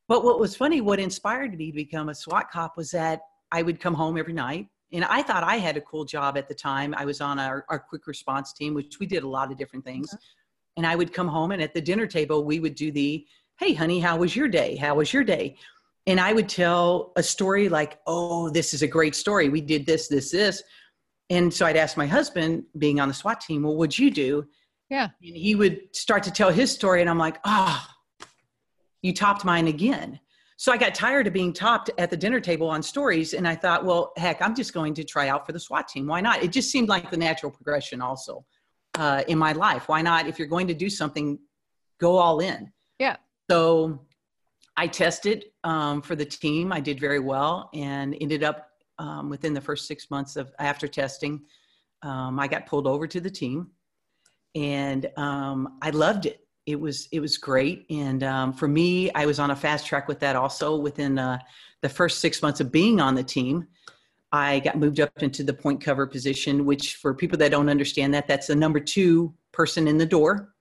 [0.06, 3.62] But what was funny what inspired me to become a swat cop was that i
[3.62, 6.54] would come home every night and i thought i had a cool job at the
[6.54, 6.94] time.
[6.94, 9.86] I was on our, our quick response team which we did a lot of different
[9.86, 10.08] things.
[10.10, 10.76] Mm-hmm.
[10.76, 13.26] and i would come home and at the dinner table we would do the
[13.58, 14.76] hey honey how was your day?
[14.76, 15.56] How was your day
[16.06, 19.48] and I would tell a story like, oh, this is a great story.
[19.48, 20.62] We did this, this, this.
[21.30, 24.46] And so I'd ask my husband, being on the SWAT team, well, what'd you do?
[24.90, 25.08] Yeah.
[25.22, 27.00] And he would start to tell his story.
[27.00, 28.26] And I'm like, ah, oh,
[29.00, 30.20] you topped mine again.
[30.56, 33.32] So I got tired of being topped at the dinner table on stories.
[33.32, 36.06] And I thought, well, heck, I'm just going to try out for the SWAT team.
[36.06, 36.42] Why not?
[36.42, 38.44] It just seemed like the natural progression also
[38.98, 39.88] uh, in my life.
[39.88, 40.28] Why not?
[40.28, 41.38] If you're going to do something,
[41.98, 42.70] go all in.
[42.98, 43.16] Yeah.
[43.50, 44.06] So
[44.76, 46.72] I tested um, for the team.
[46.72, 50.86] I did very well and ended up um, within the first six months of after
[50.86, 51.42] testing,
[52.02, 53.70] um, I got pulled over to the team,
[54.54, 56.46] and um, I loved it.
[56.66, 60.08] It was it was great, and um, for me, I was on a fast track
[60.08, 60.36] with that.
[60.36, 61.38] Also, within uh,
[61.82, 63.66] the first six months of being on the team,
[64.32, 68.14] I got moved up into the point cover position, which for people that don't understand
[68.14, 70.54] that, that's the number two person in the door.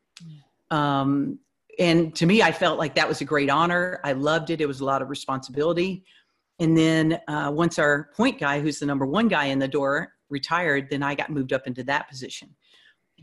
[0.71, 1.39] Um,
[1.79, 3.99] and to me, I felt like that was a great honor.
[4.03, 4.61] I loved it.
[4.61, 6.03] It was a lot of responsibility.
[6.59, 10.13] And then uh, once our point guy, who's the number one guy in the door,
[10.29, 12.55] retired, then I got moved up into that position.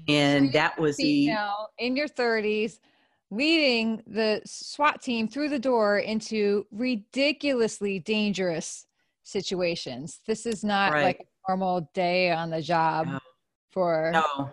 [0.09, 1.31] And So that was the
[1.79, 2.81] in your 30s,
[3.31, 8.87] leading the SWAT team through the door into ridiculously dangerous
[9.23, 10.21] situations.
[10.27, 11.03] This is not Right.
[11.03, 13.19] like a normal day on the job No.
[13.71, 14.51] for no.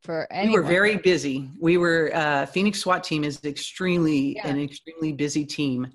[0.00, 0.62] For We anyone.
[0.62, 1.50] were very busy.
[1.60, 4.48] We were uh, Phoenix SWAT team is extremely Yeah.
[4.48, 5.86] an extremely busy team,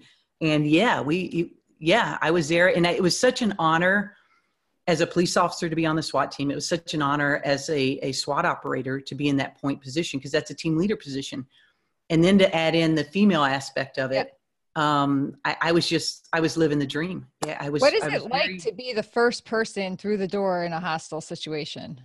[0.42, 4.16] and yeah, we yeah I was there, and I, it was such an honor
[4.88, 6.52] as a police officer to be on the SWAT team.
[6.52, 9.82] It was such an honor as a, a SWAT operator to be in that point
[9.82, 11.46] position because that's a team leader position,
[12.12, 14.32] and then to add in the female aspect of it.
[14.78, 17.26] Um, I, I was just I was living the dream.
[17.46, 17.82] Yeah, I was.
[17.82, 20.74] what is was it like very- to be the first person through the door in
[20.74, 22.02] a hostile situation?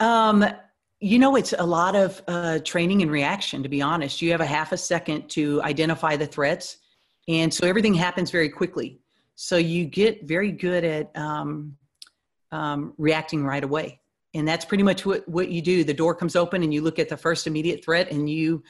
[0.00, 0.44] Um,
[1.00, 4.20] you know, it's a lot of uh, training and reaction, to be honest.
[4.20, 6.78] You have a half a second to identify the threats.
[7.28, 8.98] And so everything happens very quickly.
[9.34, 11.76] So you get very good at um,
[12.50, 14.00] um, reacting right away.
[14.34, 15.84] And that's pretty much what, what you do.
[15.84, 18.62] The door comes open and you look at the first immediate threat and you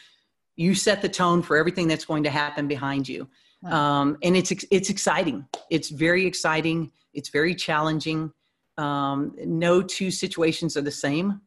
[0.57, 3.29] you set the tone for everything that's going to happen behind you.
[3.65, 5.47] Um, and it's it's exciting.
[5.71, 6.91] It's very exciting.
[7.15, 8.33] It's very challenging.
[8.77, 11.41] Um, no two situations are the same.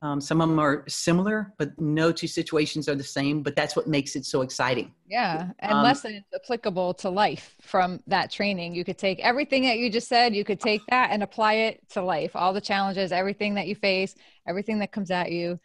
[0.00, 3.42] Um, some of them are similar, but no two situations are the same.
[3.42, 4.92] But that's what makes it so exciting.
[5.04, 8.74] Yeah, and Um, lessons applicable to life from that training.
[8.74, 11.86] You could take everything that you just said, you could take that and apply it
[11.90, 14.14] to life, all the challenges, everything that you face,
[14.46, 15.58] everything that comes at you.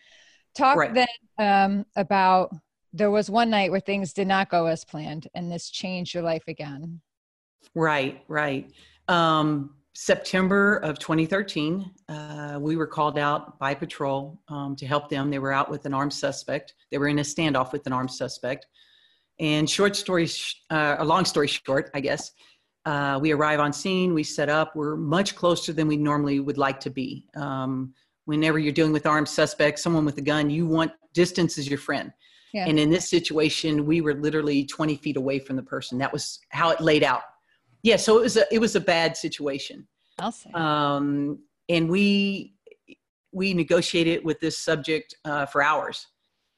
[0.55, 0.93] Talk Right.
[0.93, 2.55] then um, about
[2.93, 6.23] there was one night where things did not go as planned, and this changed your
[6.23, 7.01] life again.
[7.75, 8.71] Right, right.
[9.07, 15.31] Um, September of 2013, uh, we were called out by patrol um, to help them.
[15.31, 16.75] They were out with an armed suspect.
[16.91, 18.67] They were in a standoff with an armed suspect.
[19.39, 22.31] And short story, sh- uh, a long story short, I guess,
[22.86, 24.13] uh, we arrive on scene.
[24.13, 24.75] We set up.
[24.75, 27.25] We're much closer than we normally would like to be.
[27.36, 27.91] Um,
[28.25, 31.79] whenever you're dealing with armed suspects, someone with a gun, you want distance is your
[31.79, 32.13] friend.
[32.53, 32.65] Yeah.
[32.67, 35.97] And in this situation, we were literally 20 feet away from the person.
[35.97, 37.23] That was how it laid out.
[37.88, 39.88] Yeah, so it was a it was a bad situation.
[40.19, 40.52] I'll say.
[40.54, 42.54] um, and we
[43.32, 46.06] we negotiated with this subject uh, for hours.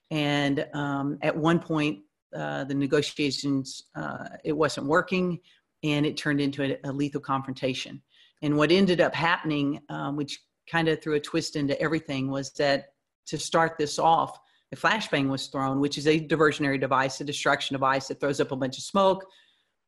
[0.10, 2.00] And um, at one point
[2.36, 5.40] uh, the negotiations uh, it wasn't working
[5.84, 8.02] and it turned into a, a lethal confrontation.
[8.42, 10.40] And what ended up happening um, which
[10.72, 12.86] kind of threw a twist into everything was that
[13.28, 14.40] to start this off
[14.72, 18.52] a flashbang was thrown which is a diversionary device a distraction device that throws up
[18.52, 19.26] a bunch of smoke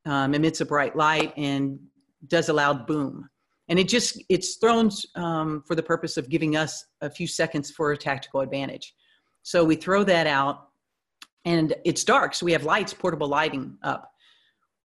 [0.06, 1.80] um, emits a bright light and
[2.28, 3.30] does a loud boom.
[3.68, 7.72] And it just it's thrown um, for the purpose of giving us a few seconds
[7.72, 8.94] for a tactical advantage.
[9.44, 10.68] So we throw that out
[11.46, 14.12] and it's dark so we have lights portable lighting up.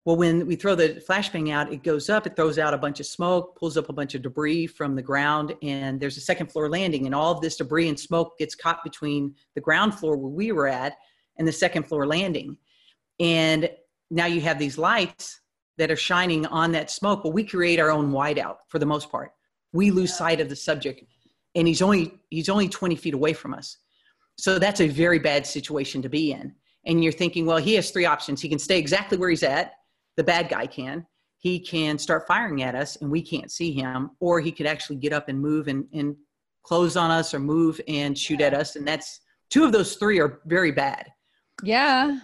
[0.04, 2.98] Well when we throw the flashbang out it goes up it throws out a bunch
[2.98, 6.50] of smoke pulls up a bunch of debris from the ground and there's a second
[6.50, 10.16] floor landing and all of this debris and smoke gets caught between the ground floor
[10.16, 10.96] where we were at
[11.38, 12.56] and the second floor landing.
[13.20, 13.70] And
[14.12, 15.40] now you have these lights
[15.78, 17.24] that are shining on that smoke.
[17.24, 19.32] Well, we create our own whiteout for the most part.
[19.72, 21.02] We lose sight of the subject,
[21.54, 23.78] and he's only he's only 20 feet away from us.
[24.38, 26.54] So that's a very bad situation to be in.
[26.84, 28.40] And you're thinking, well, he has three options.
[28.40, 29.72] He can stay exactly where he's at.
[30.16, 31.06] The bad guy can.
[31.38, 34.96] He can start firing at us, and we can't see him, or he could actually
[34.96, 36.16] get up and move and, and
[36.62, 38.76] close on us, or move and shoot at us.
[38.76, 41.06] And that's two of those three are very bad
[41.62, 42.18] yeah.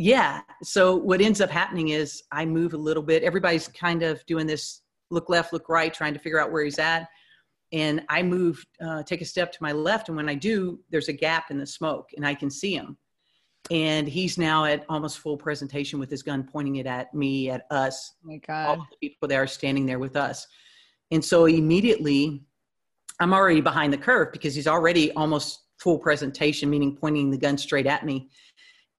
[0.00, 0.40] Yeah.
[0.62, 3.22] So what ends up happening is i move a little bit.
[3.22, 6.78] Everybody's kind of doing this look left look right trying to figure out where he's
[6.78, 7.06] at.
[7.72, 10.08] And i move uh, take a step to my left.
[10.08, 12.96] And when i do there's a gap in the smoke and i can see him.
[13.70, 17.66] And he's now at almost full presentation with his gun pointing it at me at
[17.70, 18.66] us Oh my god.
[18.68, 20.46] all the people that are standing there with us.
[21.10, 22.42] And so immediately,
[23.20, 27.58] I'm already behind the curve because he's already almost full presentation, meaning pointing the gun
[27.58, 28.28] straight at me.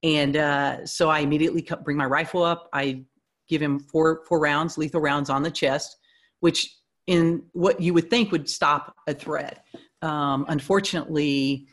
[0.02, 2.68] And uh, so I immediately bring my rifle up.
[2.72, 3.04] I
[3.48, 5.96] give him four four rounds, lethal rounds on the chest,
[6.40, 6.76] which
[7.06, 9.64] in what you would think would stop a threat.
[10.02, 11.66] Um, unfortunately,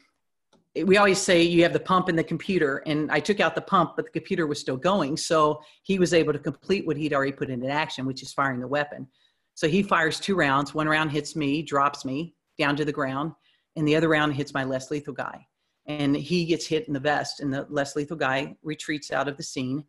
[0.86, 3.62] we always say you have the pump and the computer and i took out the
[3.62, 7.14] pump but the computer was still going so he was able to complete what he'd
[7.14, 9.08] already put into action which is firing the weapon
[9.56, 13.34] so he fires two rounds one round hits me drops me down to the ground
[13.76, 15.46] and the other round hits my less lethal guy
[15.90, 19.36] and he gets hit in the vest and the less lethal guy retreats out of
[19.36, 19.84] the scene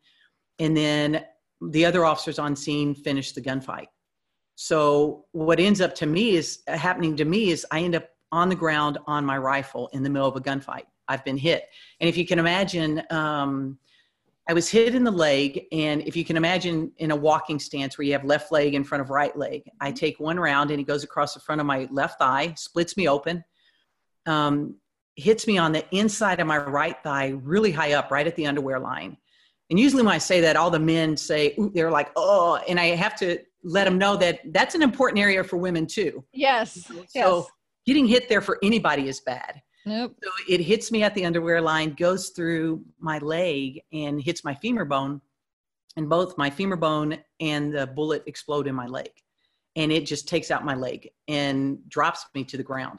[0.58, 1.24] and then
[1.60, 3.86] the other officers on scene finish the gunfight
[4.56, 8.48] so what ends up to me is happening to me is i end up on
[8.48, 10.84] the ground on my rifle in the middle of a gunfight.
[11.08, 11.64] I've been hit.
[12.00, 13.78] And if you can imagine, um,
[14.48, 17.98] I was hit in the leg, and if you can imagine in a walking stance
[17.98, 20.80] where you have left leg in front of right leg, I take one round and
[20.80, 23.44] it goes across the front of my left thigh, splits me open,
[24.26, 24.76] um,
[25.20, 28.46] hits me on the inside of my right thigh, really high up, right at the
[28.46, 29.16] underwear line.
[29.70, 32.80] And usually when I say that, all the men say, Ooh, they're like, oh, and
[32.80, 36.24] I have to let them know that that's an important area for women too.
[36.32, 36.84] Yes.
[36.84, 37.46] So Yes.
[37.86, 39.62] getting hit there for anybody is bad.
[39.86, 40.16] Nope.
[40.22, 44.54] So it hits me at the underwear line, goes through my leg, and hits my
[44.54, 45.20] femur bone.
[45.96, 49.10] And both my femur bone and the bullet explode in my leg.
[49.76, 52.98] And it just takes out my leg and drops me to the ground.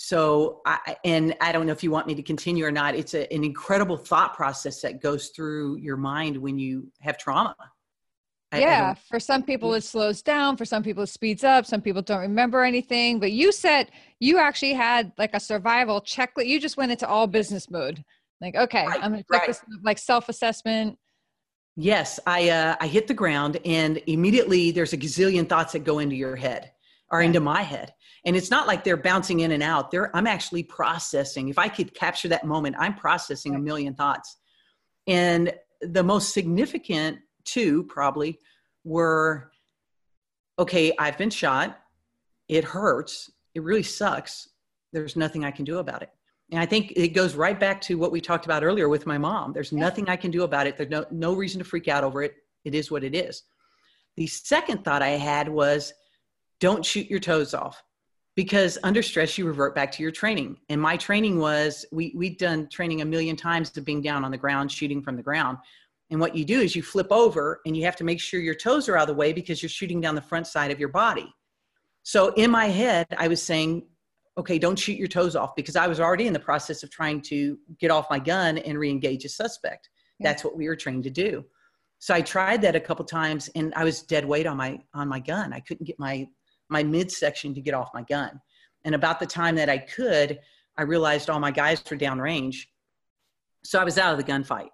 [0.00, 2.94] So, I, and I don't know if you want me to continue or not.
[2.94, 7.56] It's a, an incredible thought process that goes through your mind when you have trauma.
[8.52, 8.86] I- I yeah.
[8.86, 10.56] don't- For some people, it slows down.
[10.56, 11.66] For some people, it speeds up.
[11.66, 13.18] Some people don't remember anything.
[13.18, 13.90] But you said
[14.20, 16.46] you actually had like a survival checklist.
[16.46, 18.04] You just went into all business mode.
[18.40, 19.46] Like, okay, Right, I'm going to check right.
[19.48, 20.96] this, like self assessment.
[21.74, 25.98] Yes, I uh, I hit the ground, and immediately there's a gazillion thoughts that go
[25.98, 26.70] into your head
[27.10, 27.26] or Yeah.
[27.26, 27.92] into my head,
[28.24, 29.90] and it's not like they're bouncing in and out.
[29.90, 31.48] They're I'm actually processing.
[31.48, 34.36] If I could capture that moment, I'm processing a million thoughts,
[35.06, 38.38] and the most significant two probably
[38.84, 39.50] were,
[40.58, 41.78] okay, I've been shot.
[42.48, 43.30] It hurts.
[43.54, 44.48] It really sucks.
[44.92, 46.10] There's nothing I can do about it.
[46.50, 49.18] And I think it goes right back to what we talked about earlier with my
[49.18, 49.52] mom.
[49.52, 49.80] There's Yeah.
[49.80, 50.76] nothing I can do about it.
[50.76, 52.34] There's no, no reason to freak out over it.
[52.64, 53.42] It is what it is.
[54.16, 55.92] The second thought I had was
[56.58, 57.82] don't shoot your toes off
[58.38, 60.56] because under stress, you revert back to your training.
[60.68, 64.30] And my training was we, we'd done training a million times of being down on
[64.30, 65.58] the ground, shooting from the ground.
[66.10, 68.54] And what you do is you flip over and you have to make sure your
[68.54, 70.90] toes are out of the way because you're shooting down the front side of your
[70.90, 71.34] body.
[72.04, 73.88] So in my head, I was saying,
[74.38, 77.22] okay, don't shoot your toes off because I was already in the process of trying
[77.22, 79.88] to get off my gun and re-engage a suspect.
[80.20, 80.30] Yeah.
[80.30, 81.44] That's what we were trained to do.
[81.98, 85.08] So I tried that a couple times and I was dead weight on my on
[85.08, 85.52] my gun.
[85.52, 86.28] I couldn't get my
[86.68, 88.40] my midsection to get off my gun.
[88.84, 90.38] And about the time that I could,
[90.76, 92.66] I realized all my guys were downrange.
[93.64, 94.68] So I was out of the gunfight.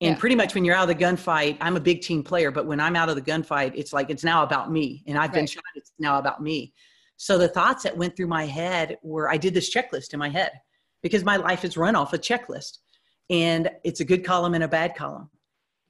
[0.00, 0.16] And Yeah.
[0.16, 2.80] pretty much when you're out of the gunfight, I'm a big team player, but when
[2.80, 5.04] I'm out of the gunfight, it's like it's now about me.
[5.06, 6.72] And I've been shot, it's now about me.
[7.16, 10.28] So the thoughts that went through my head were I did this checklist in my
[10.28, 10.52] head
[11.02, 12.78] because my life is run off a checklist.
[13.30, 15.30] And it's a good column and a bad column.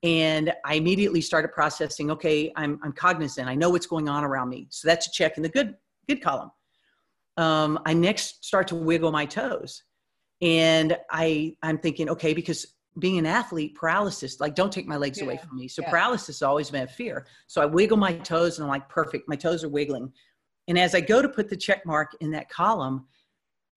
[0.02, 3.48] And I immediately started processing, okay, I'm, I'm cognizant.
[3.48, 4.66] I know what's going on around me.
[4.70, 5.76] So that's a check in the good,
[6.08, 6.50] good column.
[7.36, 9.82] Um, I next start to wiggle my toes.
[10.40, 12.66] And I, I'm thinking, okay, because
[12.98, 15.68] being an athlete, paralysis, like don't take my legs away from me.
[15.68, 15.90] So yeah.
[15.90, 17.26] paralysis has always been a fear.
[17.46, 20.12] So I wiggle my toes and I'm like, perfect, my toes are wiggling.
[20.68, 23.06] And as I go to put the check mark in that column,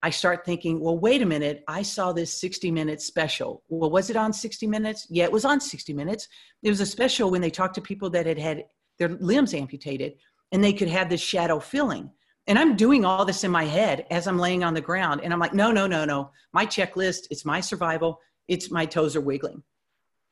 [0.06, 1.64] I start thinking, well, wait a minute.
[1.66, 3.64] I saw this 60 minute special.
[3.68, 5.04] Well, was it on 60 minutes?
[5.10, 6.28] Yeah, it was on 60 minutes.
[6.62, 8.66] It was a special when they talked to people that had had
[9.00, 10.12] their limbs amputated
[10.52, 12.08] and they could have this shadow feeling.
[12.46, 15.22] And I'm doing all this in my head as I'm laying on the ground.
[15.24, 16.30] And I'm like, no, no, no, no.
[16.52, 18.20] My checklist, it's my survival.
[18.46, 19.64] It's my toes are wiggling.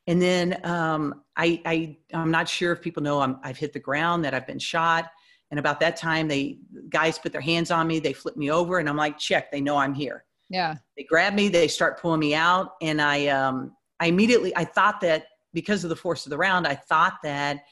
[0.06, 3.80] And then um, I, I, I'm not sure if people know I'm, I've hit the
[3.80, 5.10] ground, that I've been shot.
[5.54, 8.80] And about that time, they guys put their hands on me, they flip me over,
[8.80, 10.24] and I'm like, check, they know I'm here.
[10.50, 10.74] Yeah.
[10.96, 15.00] They grab me, they start pulling me out, and I, um, I immediately, I thought
[15.02, 17.66] that because of the force of the round, I thought that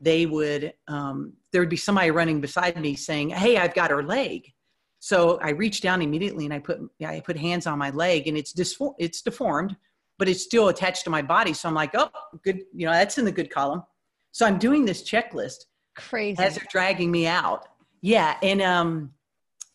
[0.00, 4.02] they would, um, there would be somebody running beside me saying, "Hey, I've got her
[4.02, 4.52] leg."
[4.98, 8.26] So I reached down immediately and I put, yeah, I put hands on my leg,
[8.26, 9.76] and it's disfor- it's deformed,
[10.18, 11.52] but it's still attached to my body.
[11.52, 12.10] So I'm like, oh,
[12.42, 13.84] good, you know, that's in the good column.
[14.32, 15.66] So I'm doing this checklist
[16.00, 16.42] Crazy.
[16.42, 17.68] as they're dragging me out.
[18.02, 19.12] Yeah, and um,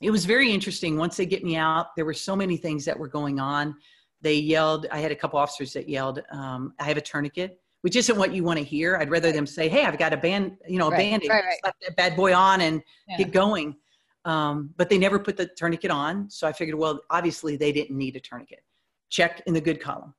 [0.01, 0.97] it was very interesting.
[0.97, 3.76] Once they get me out, there were so many things that were going on.
[4.21, 4.88] They yelled.
[4.91, 8.34] I had a couple officers that yelled, um, "I have a tourniquet," which isn't what
[8.34, 8.97] you want to hear.
[8.97, 11.30] I'd rather them say, "Hey, I've got a band, you know, a Right, band-aid.
[11.30, 11.57] right, right.
[11.61, 13.17] Slap that bad boy on and Yeah.
[13.17, 13.76] get going."
[14.26, 17.95] Um, but they never put the tourniquet on, so I figured, well, obviously they didn't
[17.95, 18.63] need a tourniquet.
[19.09, 20.15] Check in the good column.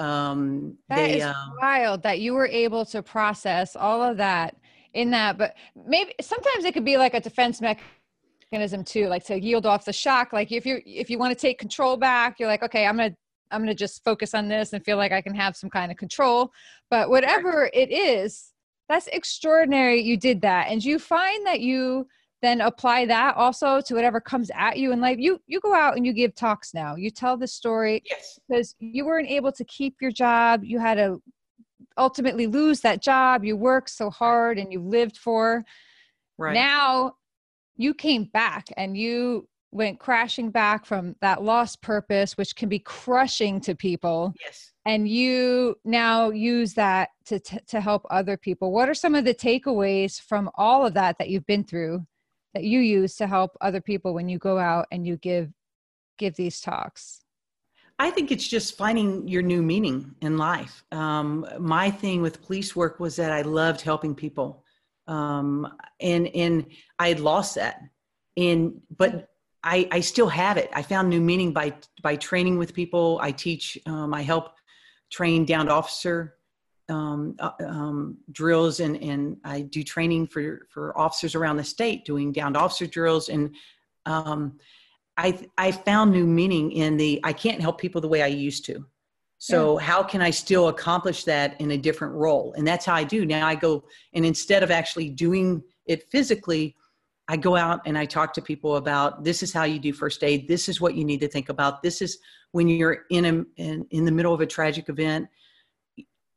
[0.00, 4.56] Um, That they, is um, wild that you were able to process all of that
[4.94, 5.36] in that.
[5.36, 5.54] But
[5.86, 9.92] maybe sometimes it could be like a defense mechanism too, like to yield off the
[9.92, 10.32] shock.
[10.32, 13.14] Like if you if you want to take control back, you're like, okay, I'm gonna
[13.50, 15.98] I'm gonna just focus on this and feel like I can have some kind of
[15.98, 16.52] control.
[16.90, 18.52] But whatever it is,
[18.88, 20.00] that's extraordinary.
[20.00, 22.06] You did that, and you find that you
[22.42, 25.18] then apply that also to whatever comes at you in life.
[25.18, 26.94] You you go out and you give talks now.
[26.94, 30.62] You tell the story yes, because you weren't able to keep your job.
[30.62, 31.22] You had to
[31.96, 35.64] ultimately lose that job you worked so hard and you lived for.
[36.38, 36.54] right.
[36.54, 37.14] Now
[37.76, 42.78] you came back and you went crashing back from that lost purpose, which can be
[42.78, 44.32] crushing to people.
[44.44, 44.72] Yes.
[44.86, 48.72] And you now use that to, to, to help other people.
[48.72, 52.06] What are some of the takeaways from all of that that you've been through
[52.54, 55.50] that you use to help other people when you go out and you give
[56.18, 57.23] give these talks?
[57.98, 60.84] I think it's just finding your new meaning in life.
[60.90, 64.64] Um, my thing with police work was that I loved helping people,
[65.06, 66.66] um, and and
[66.98, 67.80] I had lost that,
[68.36, 69.28] and but
[69.62, 70.70] I, I still have it.
[70.72, 71.72] I found new meaning by
[72.02, 73.18] by training with people.
[73.22, 73.78] I teach.
[73.86, 74.54] Um, I help
[75.10, 76.34] train downed officer
[76.88, 82.04] um, uh, um, drills, and and I do training for for officers around the state
[82.04, 83.28] doing downed officer drills.
[83.28, 83.54] And
[84.04, 84.58] um,
[85.16, 88.64] I I found new meaning in the I can't help people the way I used
[88.66, 88.84] to.
[89.38, 89.84] So yeah.
[89.84, 92.54] how can I still accomplish that in a different role?
[92.56, 93.46] And that's how I do now.
[93.46, 93.84] I go
[94.14, 96.74] and instead of actually doing it physically
[97.28, 100.22] I go out and I talk to people about this is how you do first
[100.22, 100.46] aid.
[100.46, 101.82] This is what you need to think about.
[101.82, 102.18] This is
[102.52, 105.28] when you're in a in, in the middle of a tragic event.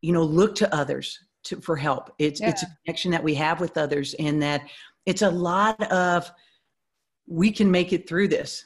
[0.02, 2.14] You know, look to others to, for help.
[2.20, 2.50] It's yeah.
[2.50, 4.62] it's a connection that we have with others, and that
[5.06, 6.32] it's a lot of
[7.28, 8.66] we can make it through this.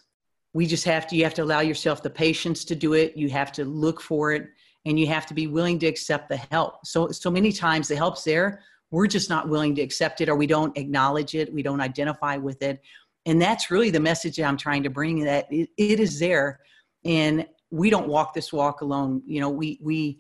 [0.54, 1.16] We just have to.
[1.16, 3.16] You have to allow yourself the patience to do it.
[3.16, 4.48] You have to look for it,
[4.86, 6.86] and you have to be willing to accept the help.
[6.86, 10.36] So so many times the help's there we're just not willing to accept it or
[10.36, 12.80] we don't acknowledge it we don't identify with it
[13.26, 16.60] and that's really the message that i'm trying to bring that it, it is there
[17.04, 20.20] and we don't walk this walk alone you know we we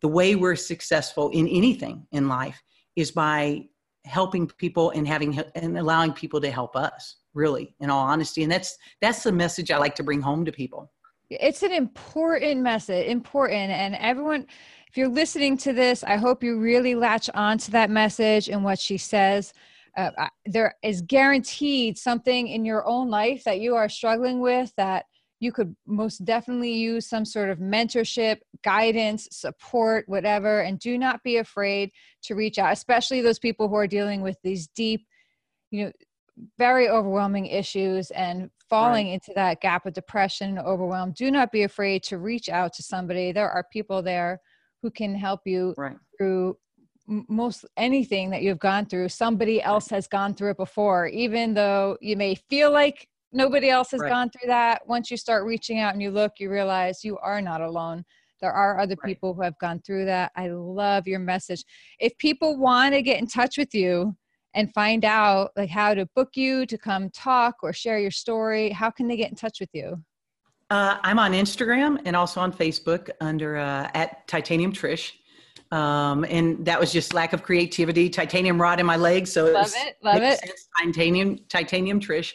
[0.00, 2.62] the way we're successful in anything in life
[2.96, 3.62] is by
[4.04, 8.52] helping people and having and allowing people to help us really in all honesty and
[8.52, 10.90] that's that's the message i like to bring home to people
[11.30, 14.46] it's an important message important and everyone
[14.92, 18.62] if you're listening to this, I hope you really latch on to that message and
[18.62, 19.54] what she says.
[19.96, 20.10] Uh,
[20.44, 25.06] there is guaranteed something in your own life that you are struggling with that
[25.40, 30.60] you could most definitely use some sort of mentorship, guidance, support, whatever.
[30.60, 31.90] And do not be afraid
[32.24, 35.06] to reach out, especially those people who are dealing with these deep,
[35.70, 35.92] you know,
[36.58, 39.14] very overwhelming issues and falling right.
[39.14, 41.12] into that gap of depression and overwhelm.
[41.12, 43.32] Do not be afraid to reach out to somebody.
[43.32, 44.40] There are people there
[44.82, 45.96] who can help you right.
[46.16, 46.56] through
[47.06, 51.96] most anything that you've gone through somebody else has gone through it before even though
[52.00, 54.08] you may feel like nobody else has right.
[54.08, 57.40] gone through that once you start reaching out and you look you realize you are
[57.40, 58.04] not alone
[58.40, 59.08] there are other right.
[59.08, 61.64] people who have gone through that i love your message
[61.98, 64.16] if people want to get in touch with you
[64.54, 68.70] and find out like how to book you to come talk or share your story
[68.70, 70.02] how can they get in touch with you
[70.72, 75.12] uh, I'm on Instagram and also on Facebook under uh, at Titanium Trish.
[75.70, 78.08] Um, and that was just lack of creativity.
[78.08, 80.40] Titanium rod in my leg, so love it, it love it.
[80.78, 82.32] Titanium, Titanium Trish.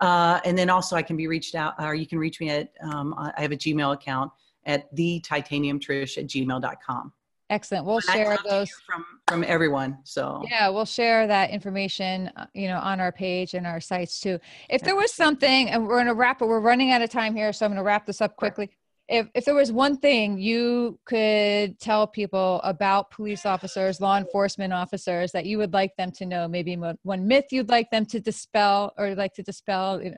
[0.00, 2.68] Uh, and then also I can be reached out, or you can reach me at.
[2.82, 4.32] Um, I have a Gmail account
[4.66, 7.12] at the Titanium Trish at gmail.com.
[7.50, 7.86] Excellent.
[7.86, 9.98] We'll share those from from everyone.
[10.04, 14.20] So yeah, we'll share that information, uh, you know, on our page and our sites
[14.20, 14.38] too.
[14.68, 17.34] If there was something, and we're going to wrap it, we're running out of time
[17.34, 18.70] here, so I'm going to wrap this up quickly.
[19.08, 24.74] If if there was one thing you could tell people about police officers, law enforcement
[24.74, 28.20] officers that you would like them to know, maybe one myth you'd like them to
[28.20, 30.02] dispel or like to dispel.
[30.02, 30.16] You know,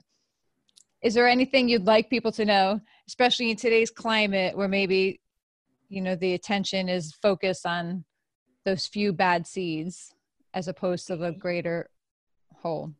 [1.00, 5.19] is there anything you'd like people to know, especially in today's climate where maybe
[5.90, 8.04] you know the attention is focused on
[8.64, 10.14] those few bad seeds
[10.54, 11.90] as opposed to the greater
[12.54, 12.94] whole.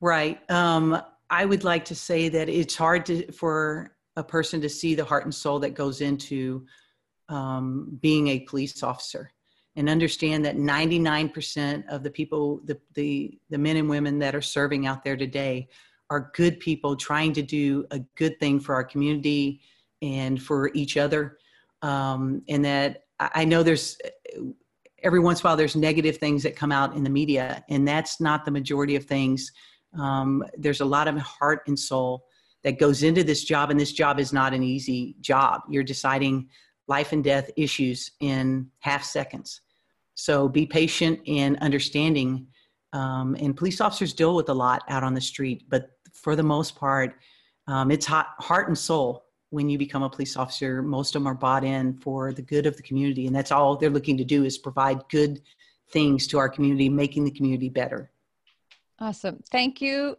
[0.00, 0.38] Right.
[0.50, 4.94] Um i would like to say that it's hard to for a person to see
[4.94, 6.64] the heart and soul that goes into
[7.28, 9.32] um, being a police officer
[9.76, 14.42] and understand that 99% of the people the, the the men and women that are
[14.42, 15.68] serving out there today
[16.10, 19.60] are good people trying to do a good thing for our community
[20.02, 21.38] and for each other
[21.82, 23.96] um, and that I know there's
[25.02, 27.86] every once in a while there's negative things that come out in the media, and
[27.86, 29.52] that's not the majority of things.
[29.98, 32.24] Um, there's a lot of heart and soul
[32.64, 35.60] that goes into this job, and this job is not an easy job.
[35.68, 36.48] You're deciding
[36.88, 39.60] life and death issues in half seconds.
[40.14, 42.46] So be patient and understanding.
[42.92, 46.42] Um, and police officers deal with a lot out on the street, but for the
[46.42, 47.14] most part,
[47.66, 49.23] um, it's hot, heart and soul
[49.54, 52.66] when you become a police officer, most of them are bought in for the good
[52.66, 53.26] of the community.
[53.26, 55.40] And that's all they're looking to do is provide good
[55.90, 58.10] things to our community, making the community better.
[58.98, 59.42] Awesome.
[59.50, 60.16] Thank you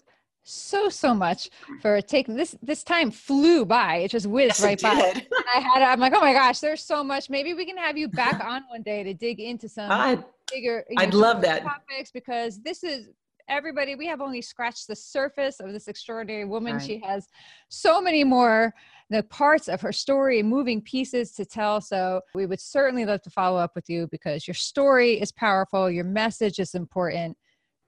[0.47, 1.49] so so much
[1.81, 4.89] for taking this this time flew by it just whizzed yes, right by
[5.55, 8.07] i had i'm like oh my gosh there's so much maybe we can have you
[8.07, 10.23] back on one day to dig into some I'd,
[10.53, 13.09] bigger i'd know, love that topics because this is
[13.47, 16.73] everybody, we have only scratched the surface of this extraordinary woman.
[16.73, 16.85] Right.
[16.85, 17.27] She has
[17.69, 18.73] so many more
[19.09, 21.79] the parts of her story, moving pieces to tell.
[21.79, 25.89] So we would certainly love to follow up with you because your story is powerful,
[25.91, 27.37] your message is important.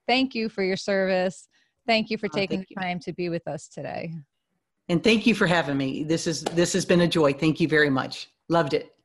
[0.08, 1.48] Thank you for your service.
[1.88, 4.14] Thank you for oh, taking oh, time to be with us today.
[4.90, 6.04] And thank you for having me.
[6.04, 7.34] This is this has been a joy.
[7.34, 8.30] Thank you very much.
[8.48, 8.97] Loved it.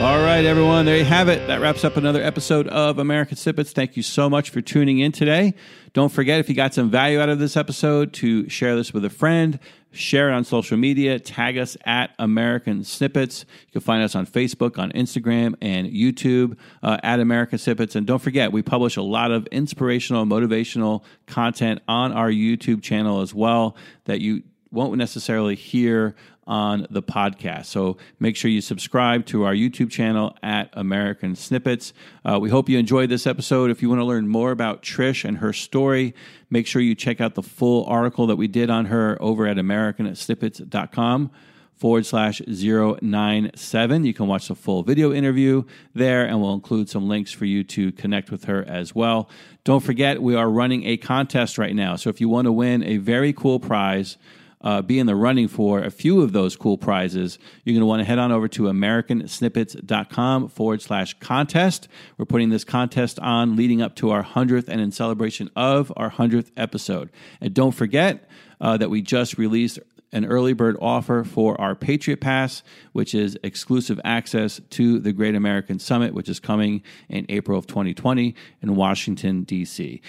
[0.00, 0.86] All right, everyone.
[0.86, 1.46] There you have it.
[1.46, 3.72] That wraps up another episode of American Snippets.
[3.72, 5.52] Thank you so much for tuning in today.
[5.92, 9.04] Don't forget, if you got some value out of this episode, to share this with
[9.04, 9.58] a friend,
[9.92, 13.44] share it on social media, tag us at American Snippets.
[13.66, 17.94] You can find us on Facebook, on Instagram, and YouTube uh, at American Snippets.
[17.94, 23.20] And don't forget, we publish a lot of inspirational, motivational content on our YouTube channel
[23.20, 23.76] as well
[24.06, 26.14] that you won't necessarily hear
[26.50, 27.66] on the podcast.
[27.66, 31.92] So make sure you subscribe to our YouTube channel at American Snippets.
[32.24, 33.70] Uh, we hope you enjoyed this episode.
[33.70, 36.12] If you want to learn more about Trish and her story,
[36.50, 39.58] make sure you check out the full article that we did on her over at
[39.58, 41.30] AmericanSnippets.com
[41.76, 44.04] forward slash 097.
[44.04, 45.62] You can watch the full video interview
[45.94, 49.30] there, and we'll include some links for you to connect with her as well.
[49.62, 51.94] Don't forget, we are running a contest right now.
[51.94, 54.18] So if you want to win a very cool prize,
[54.62, 57.86] uh, be in the running for a few of those cool prizes, you're going to
[57.86, 61.88] want to head on over to americansnippets.com forward slash contest.
[62.18, 66.10] We're putting this contest on leading up to our 100th and in celebration of our
[66.10, 67.10] 100th episode.
[67.40, 68.28] And don't forget
[68.60, 69.78] uh, that we just released
[70.12, 75.34] an early bird offer for our Patriot Pass, which is exclusive access to the Great
[75.34, 80.00] American Summit, which is coming in April of 2020 in Washington, D.C.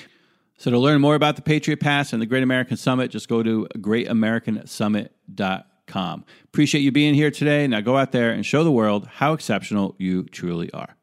[0.61, 3.41] So to learn more about the Patriot Pass and the Great American Summit, just go
[3.41, 6.25] to greatamericansummit.com.
[6.45, 7.65] Appreciate you being here today.
[7.65, 10.95] Now go out there and show the world how exceptional you truly are.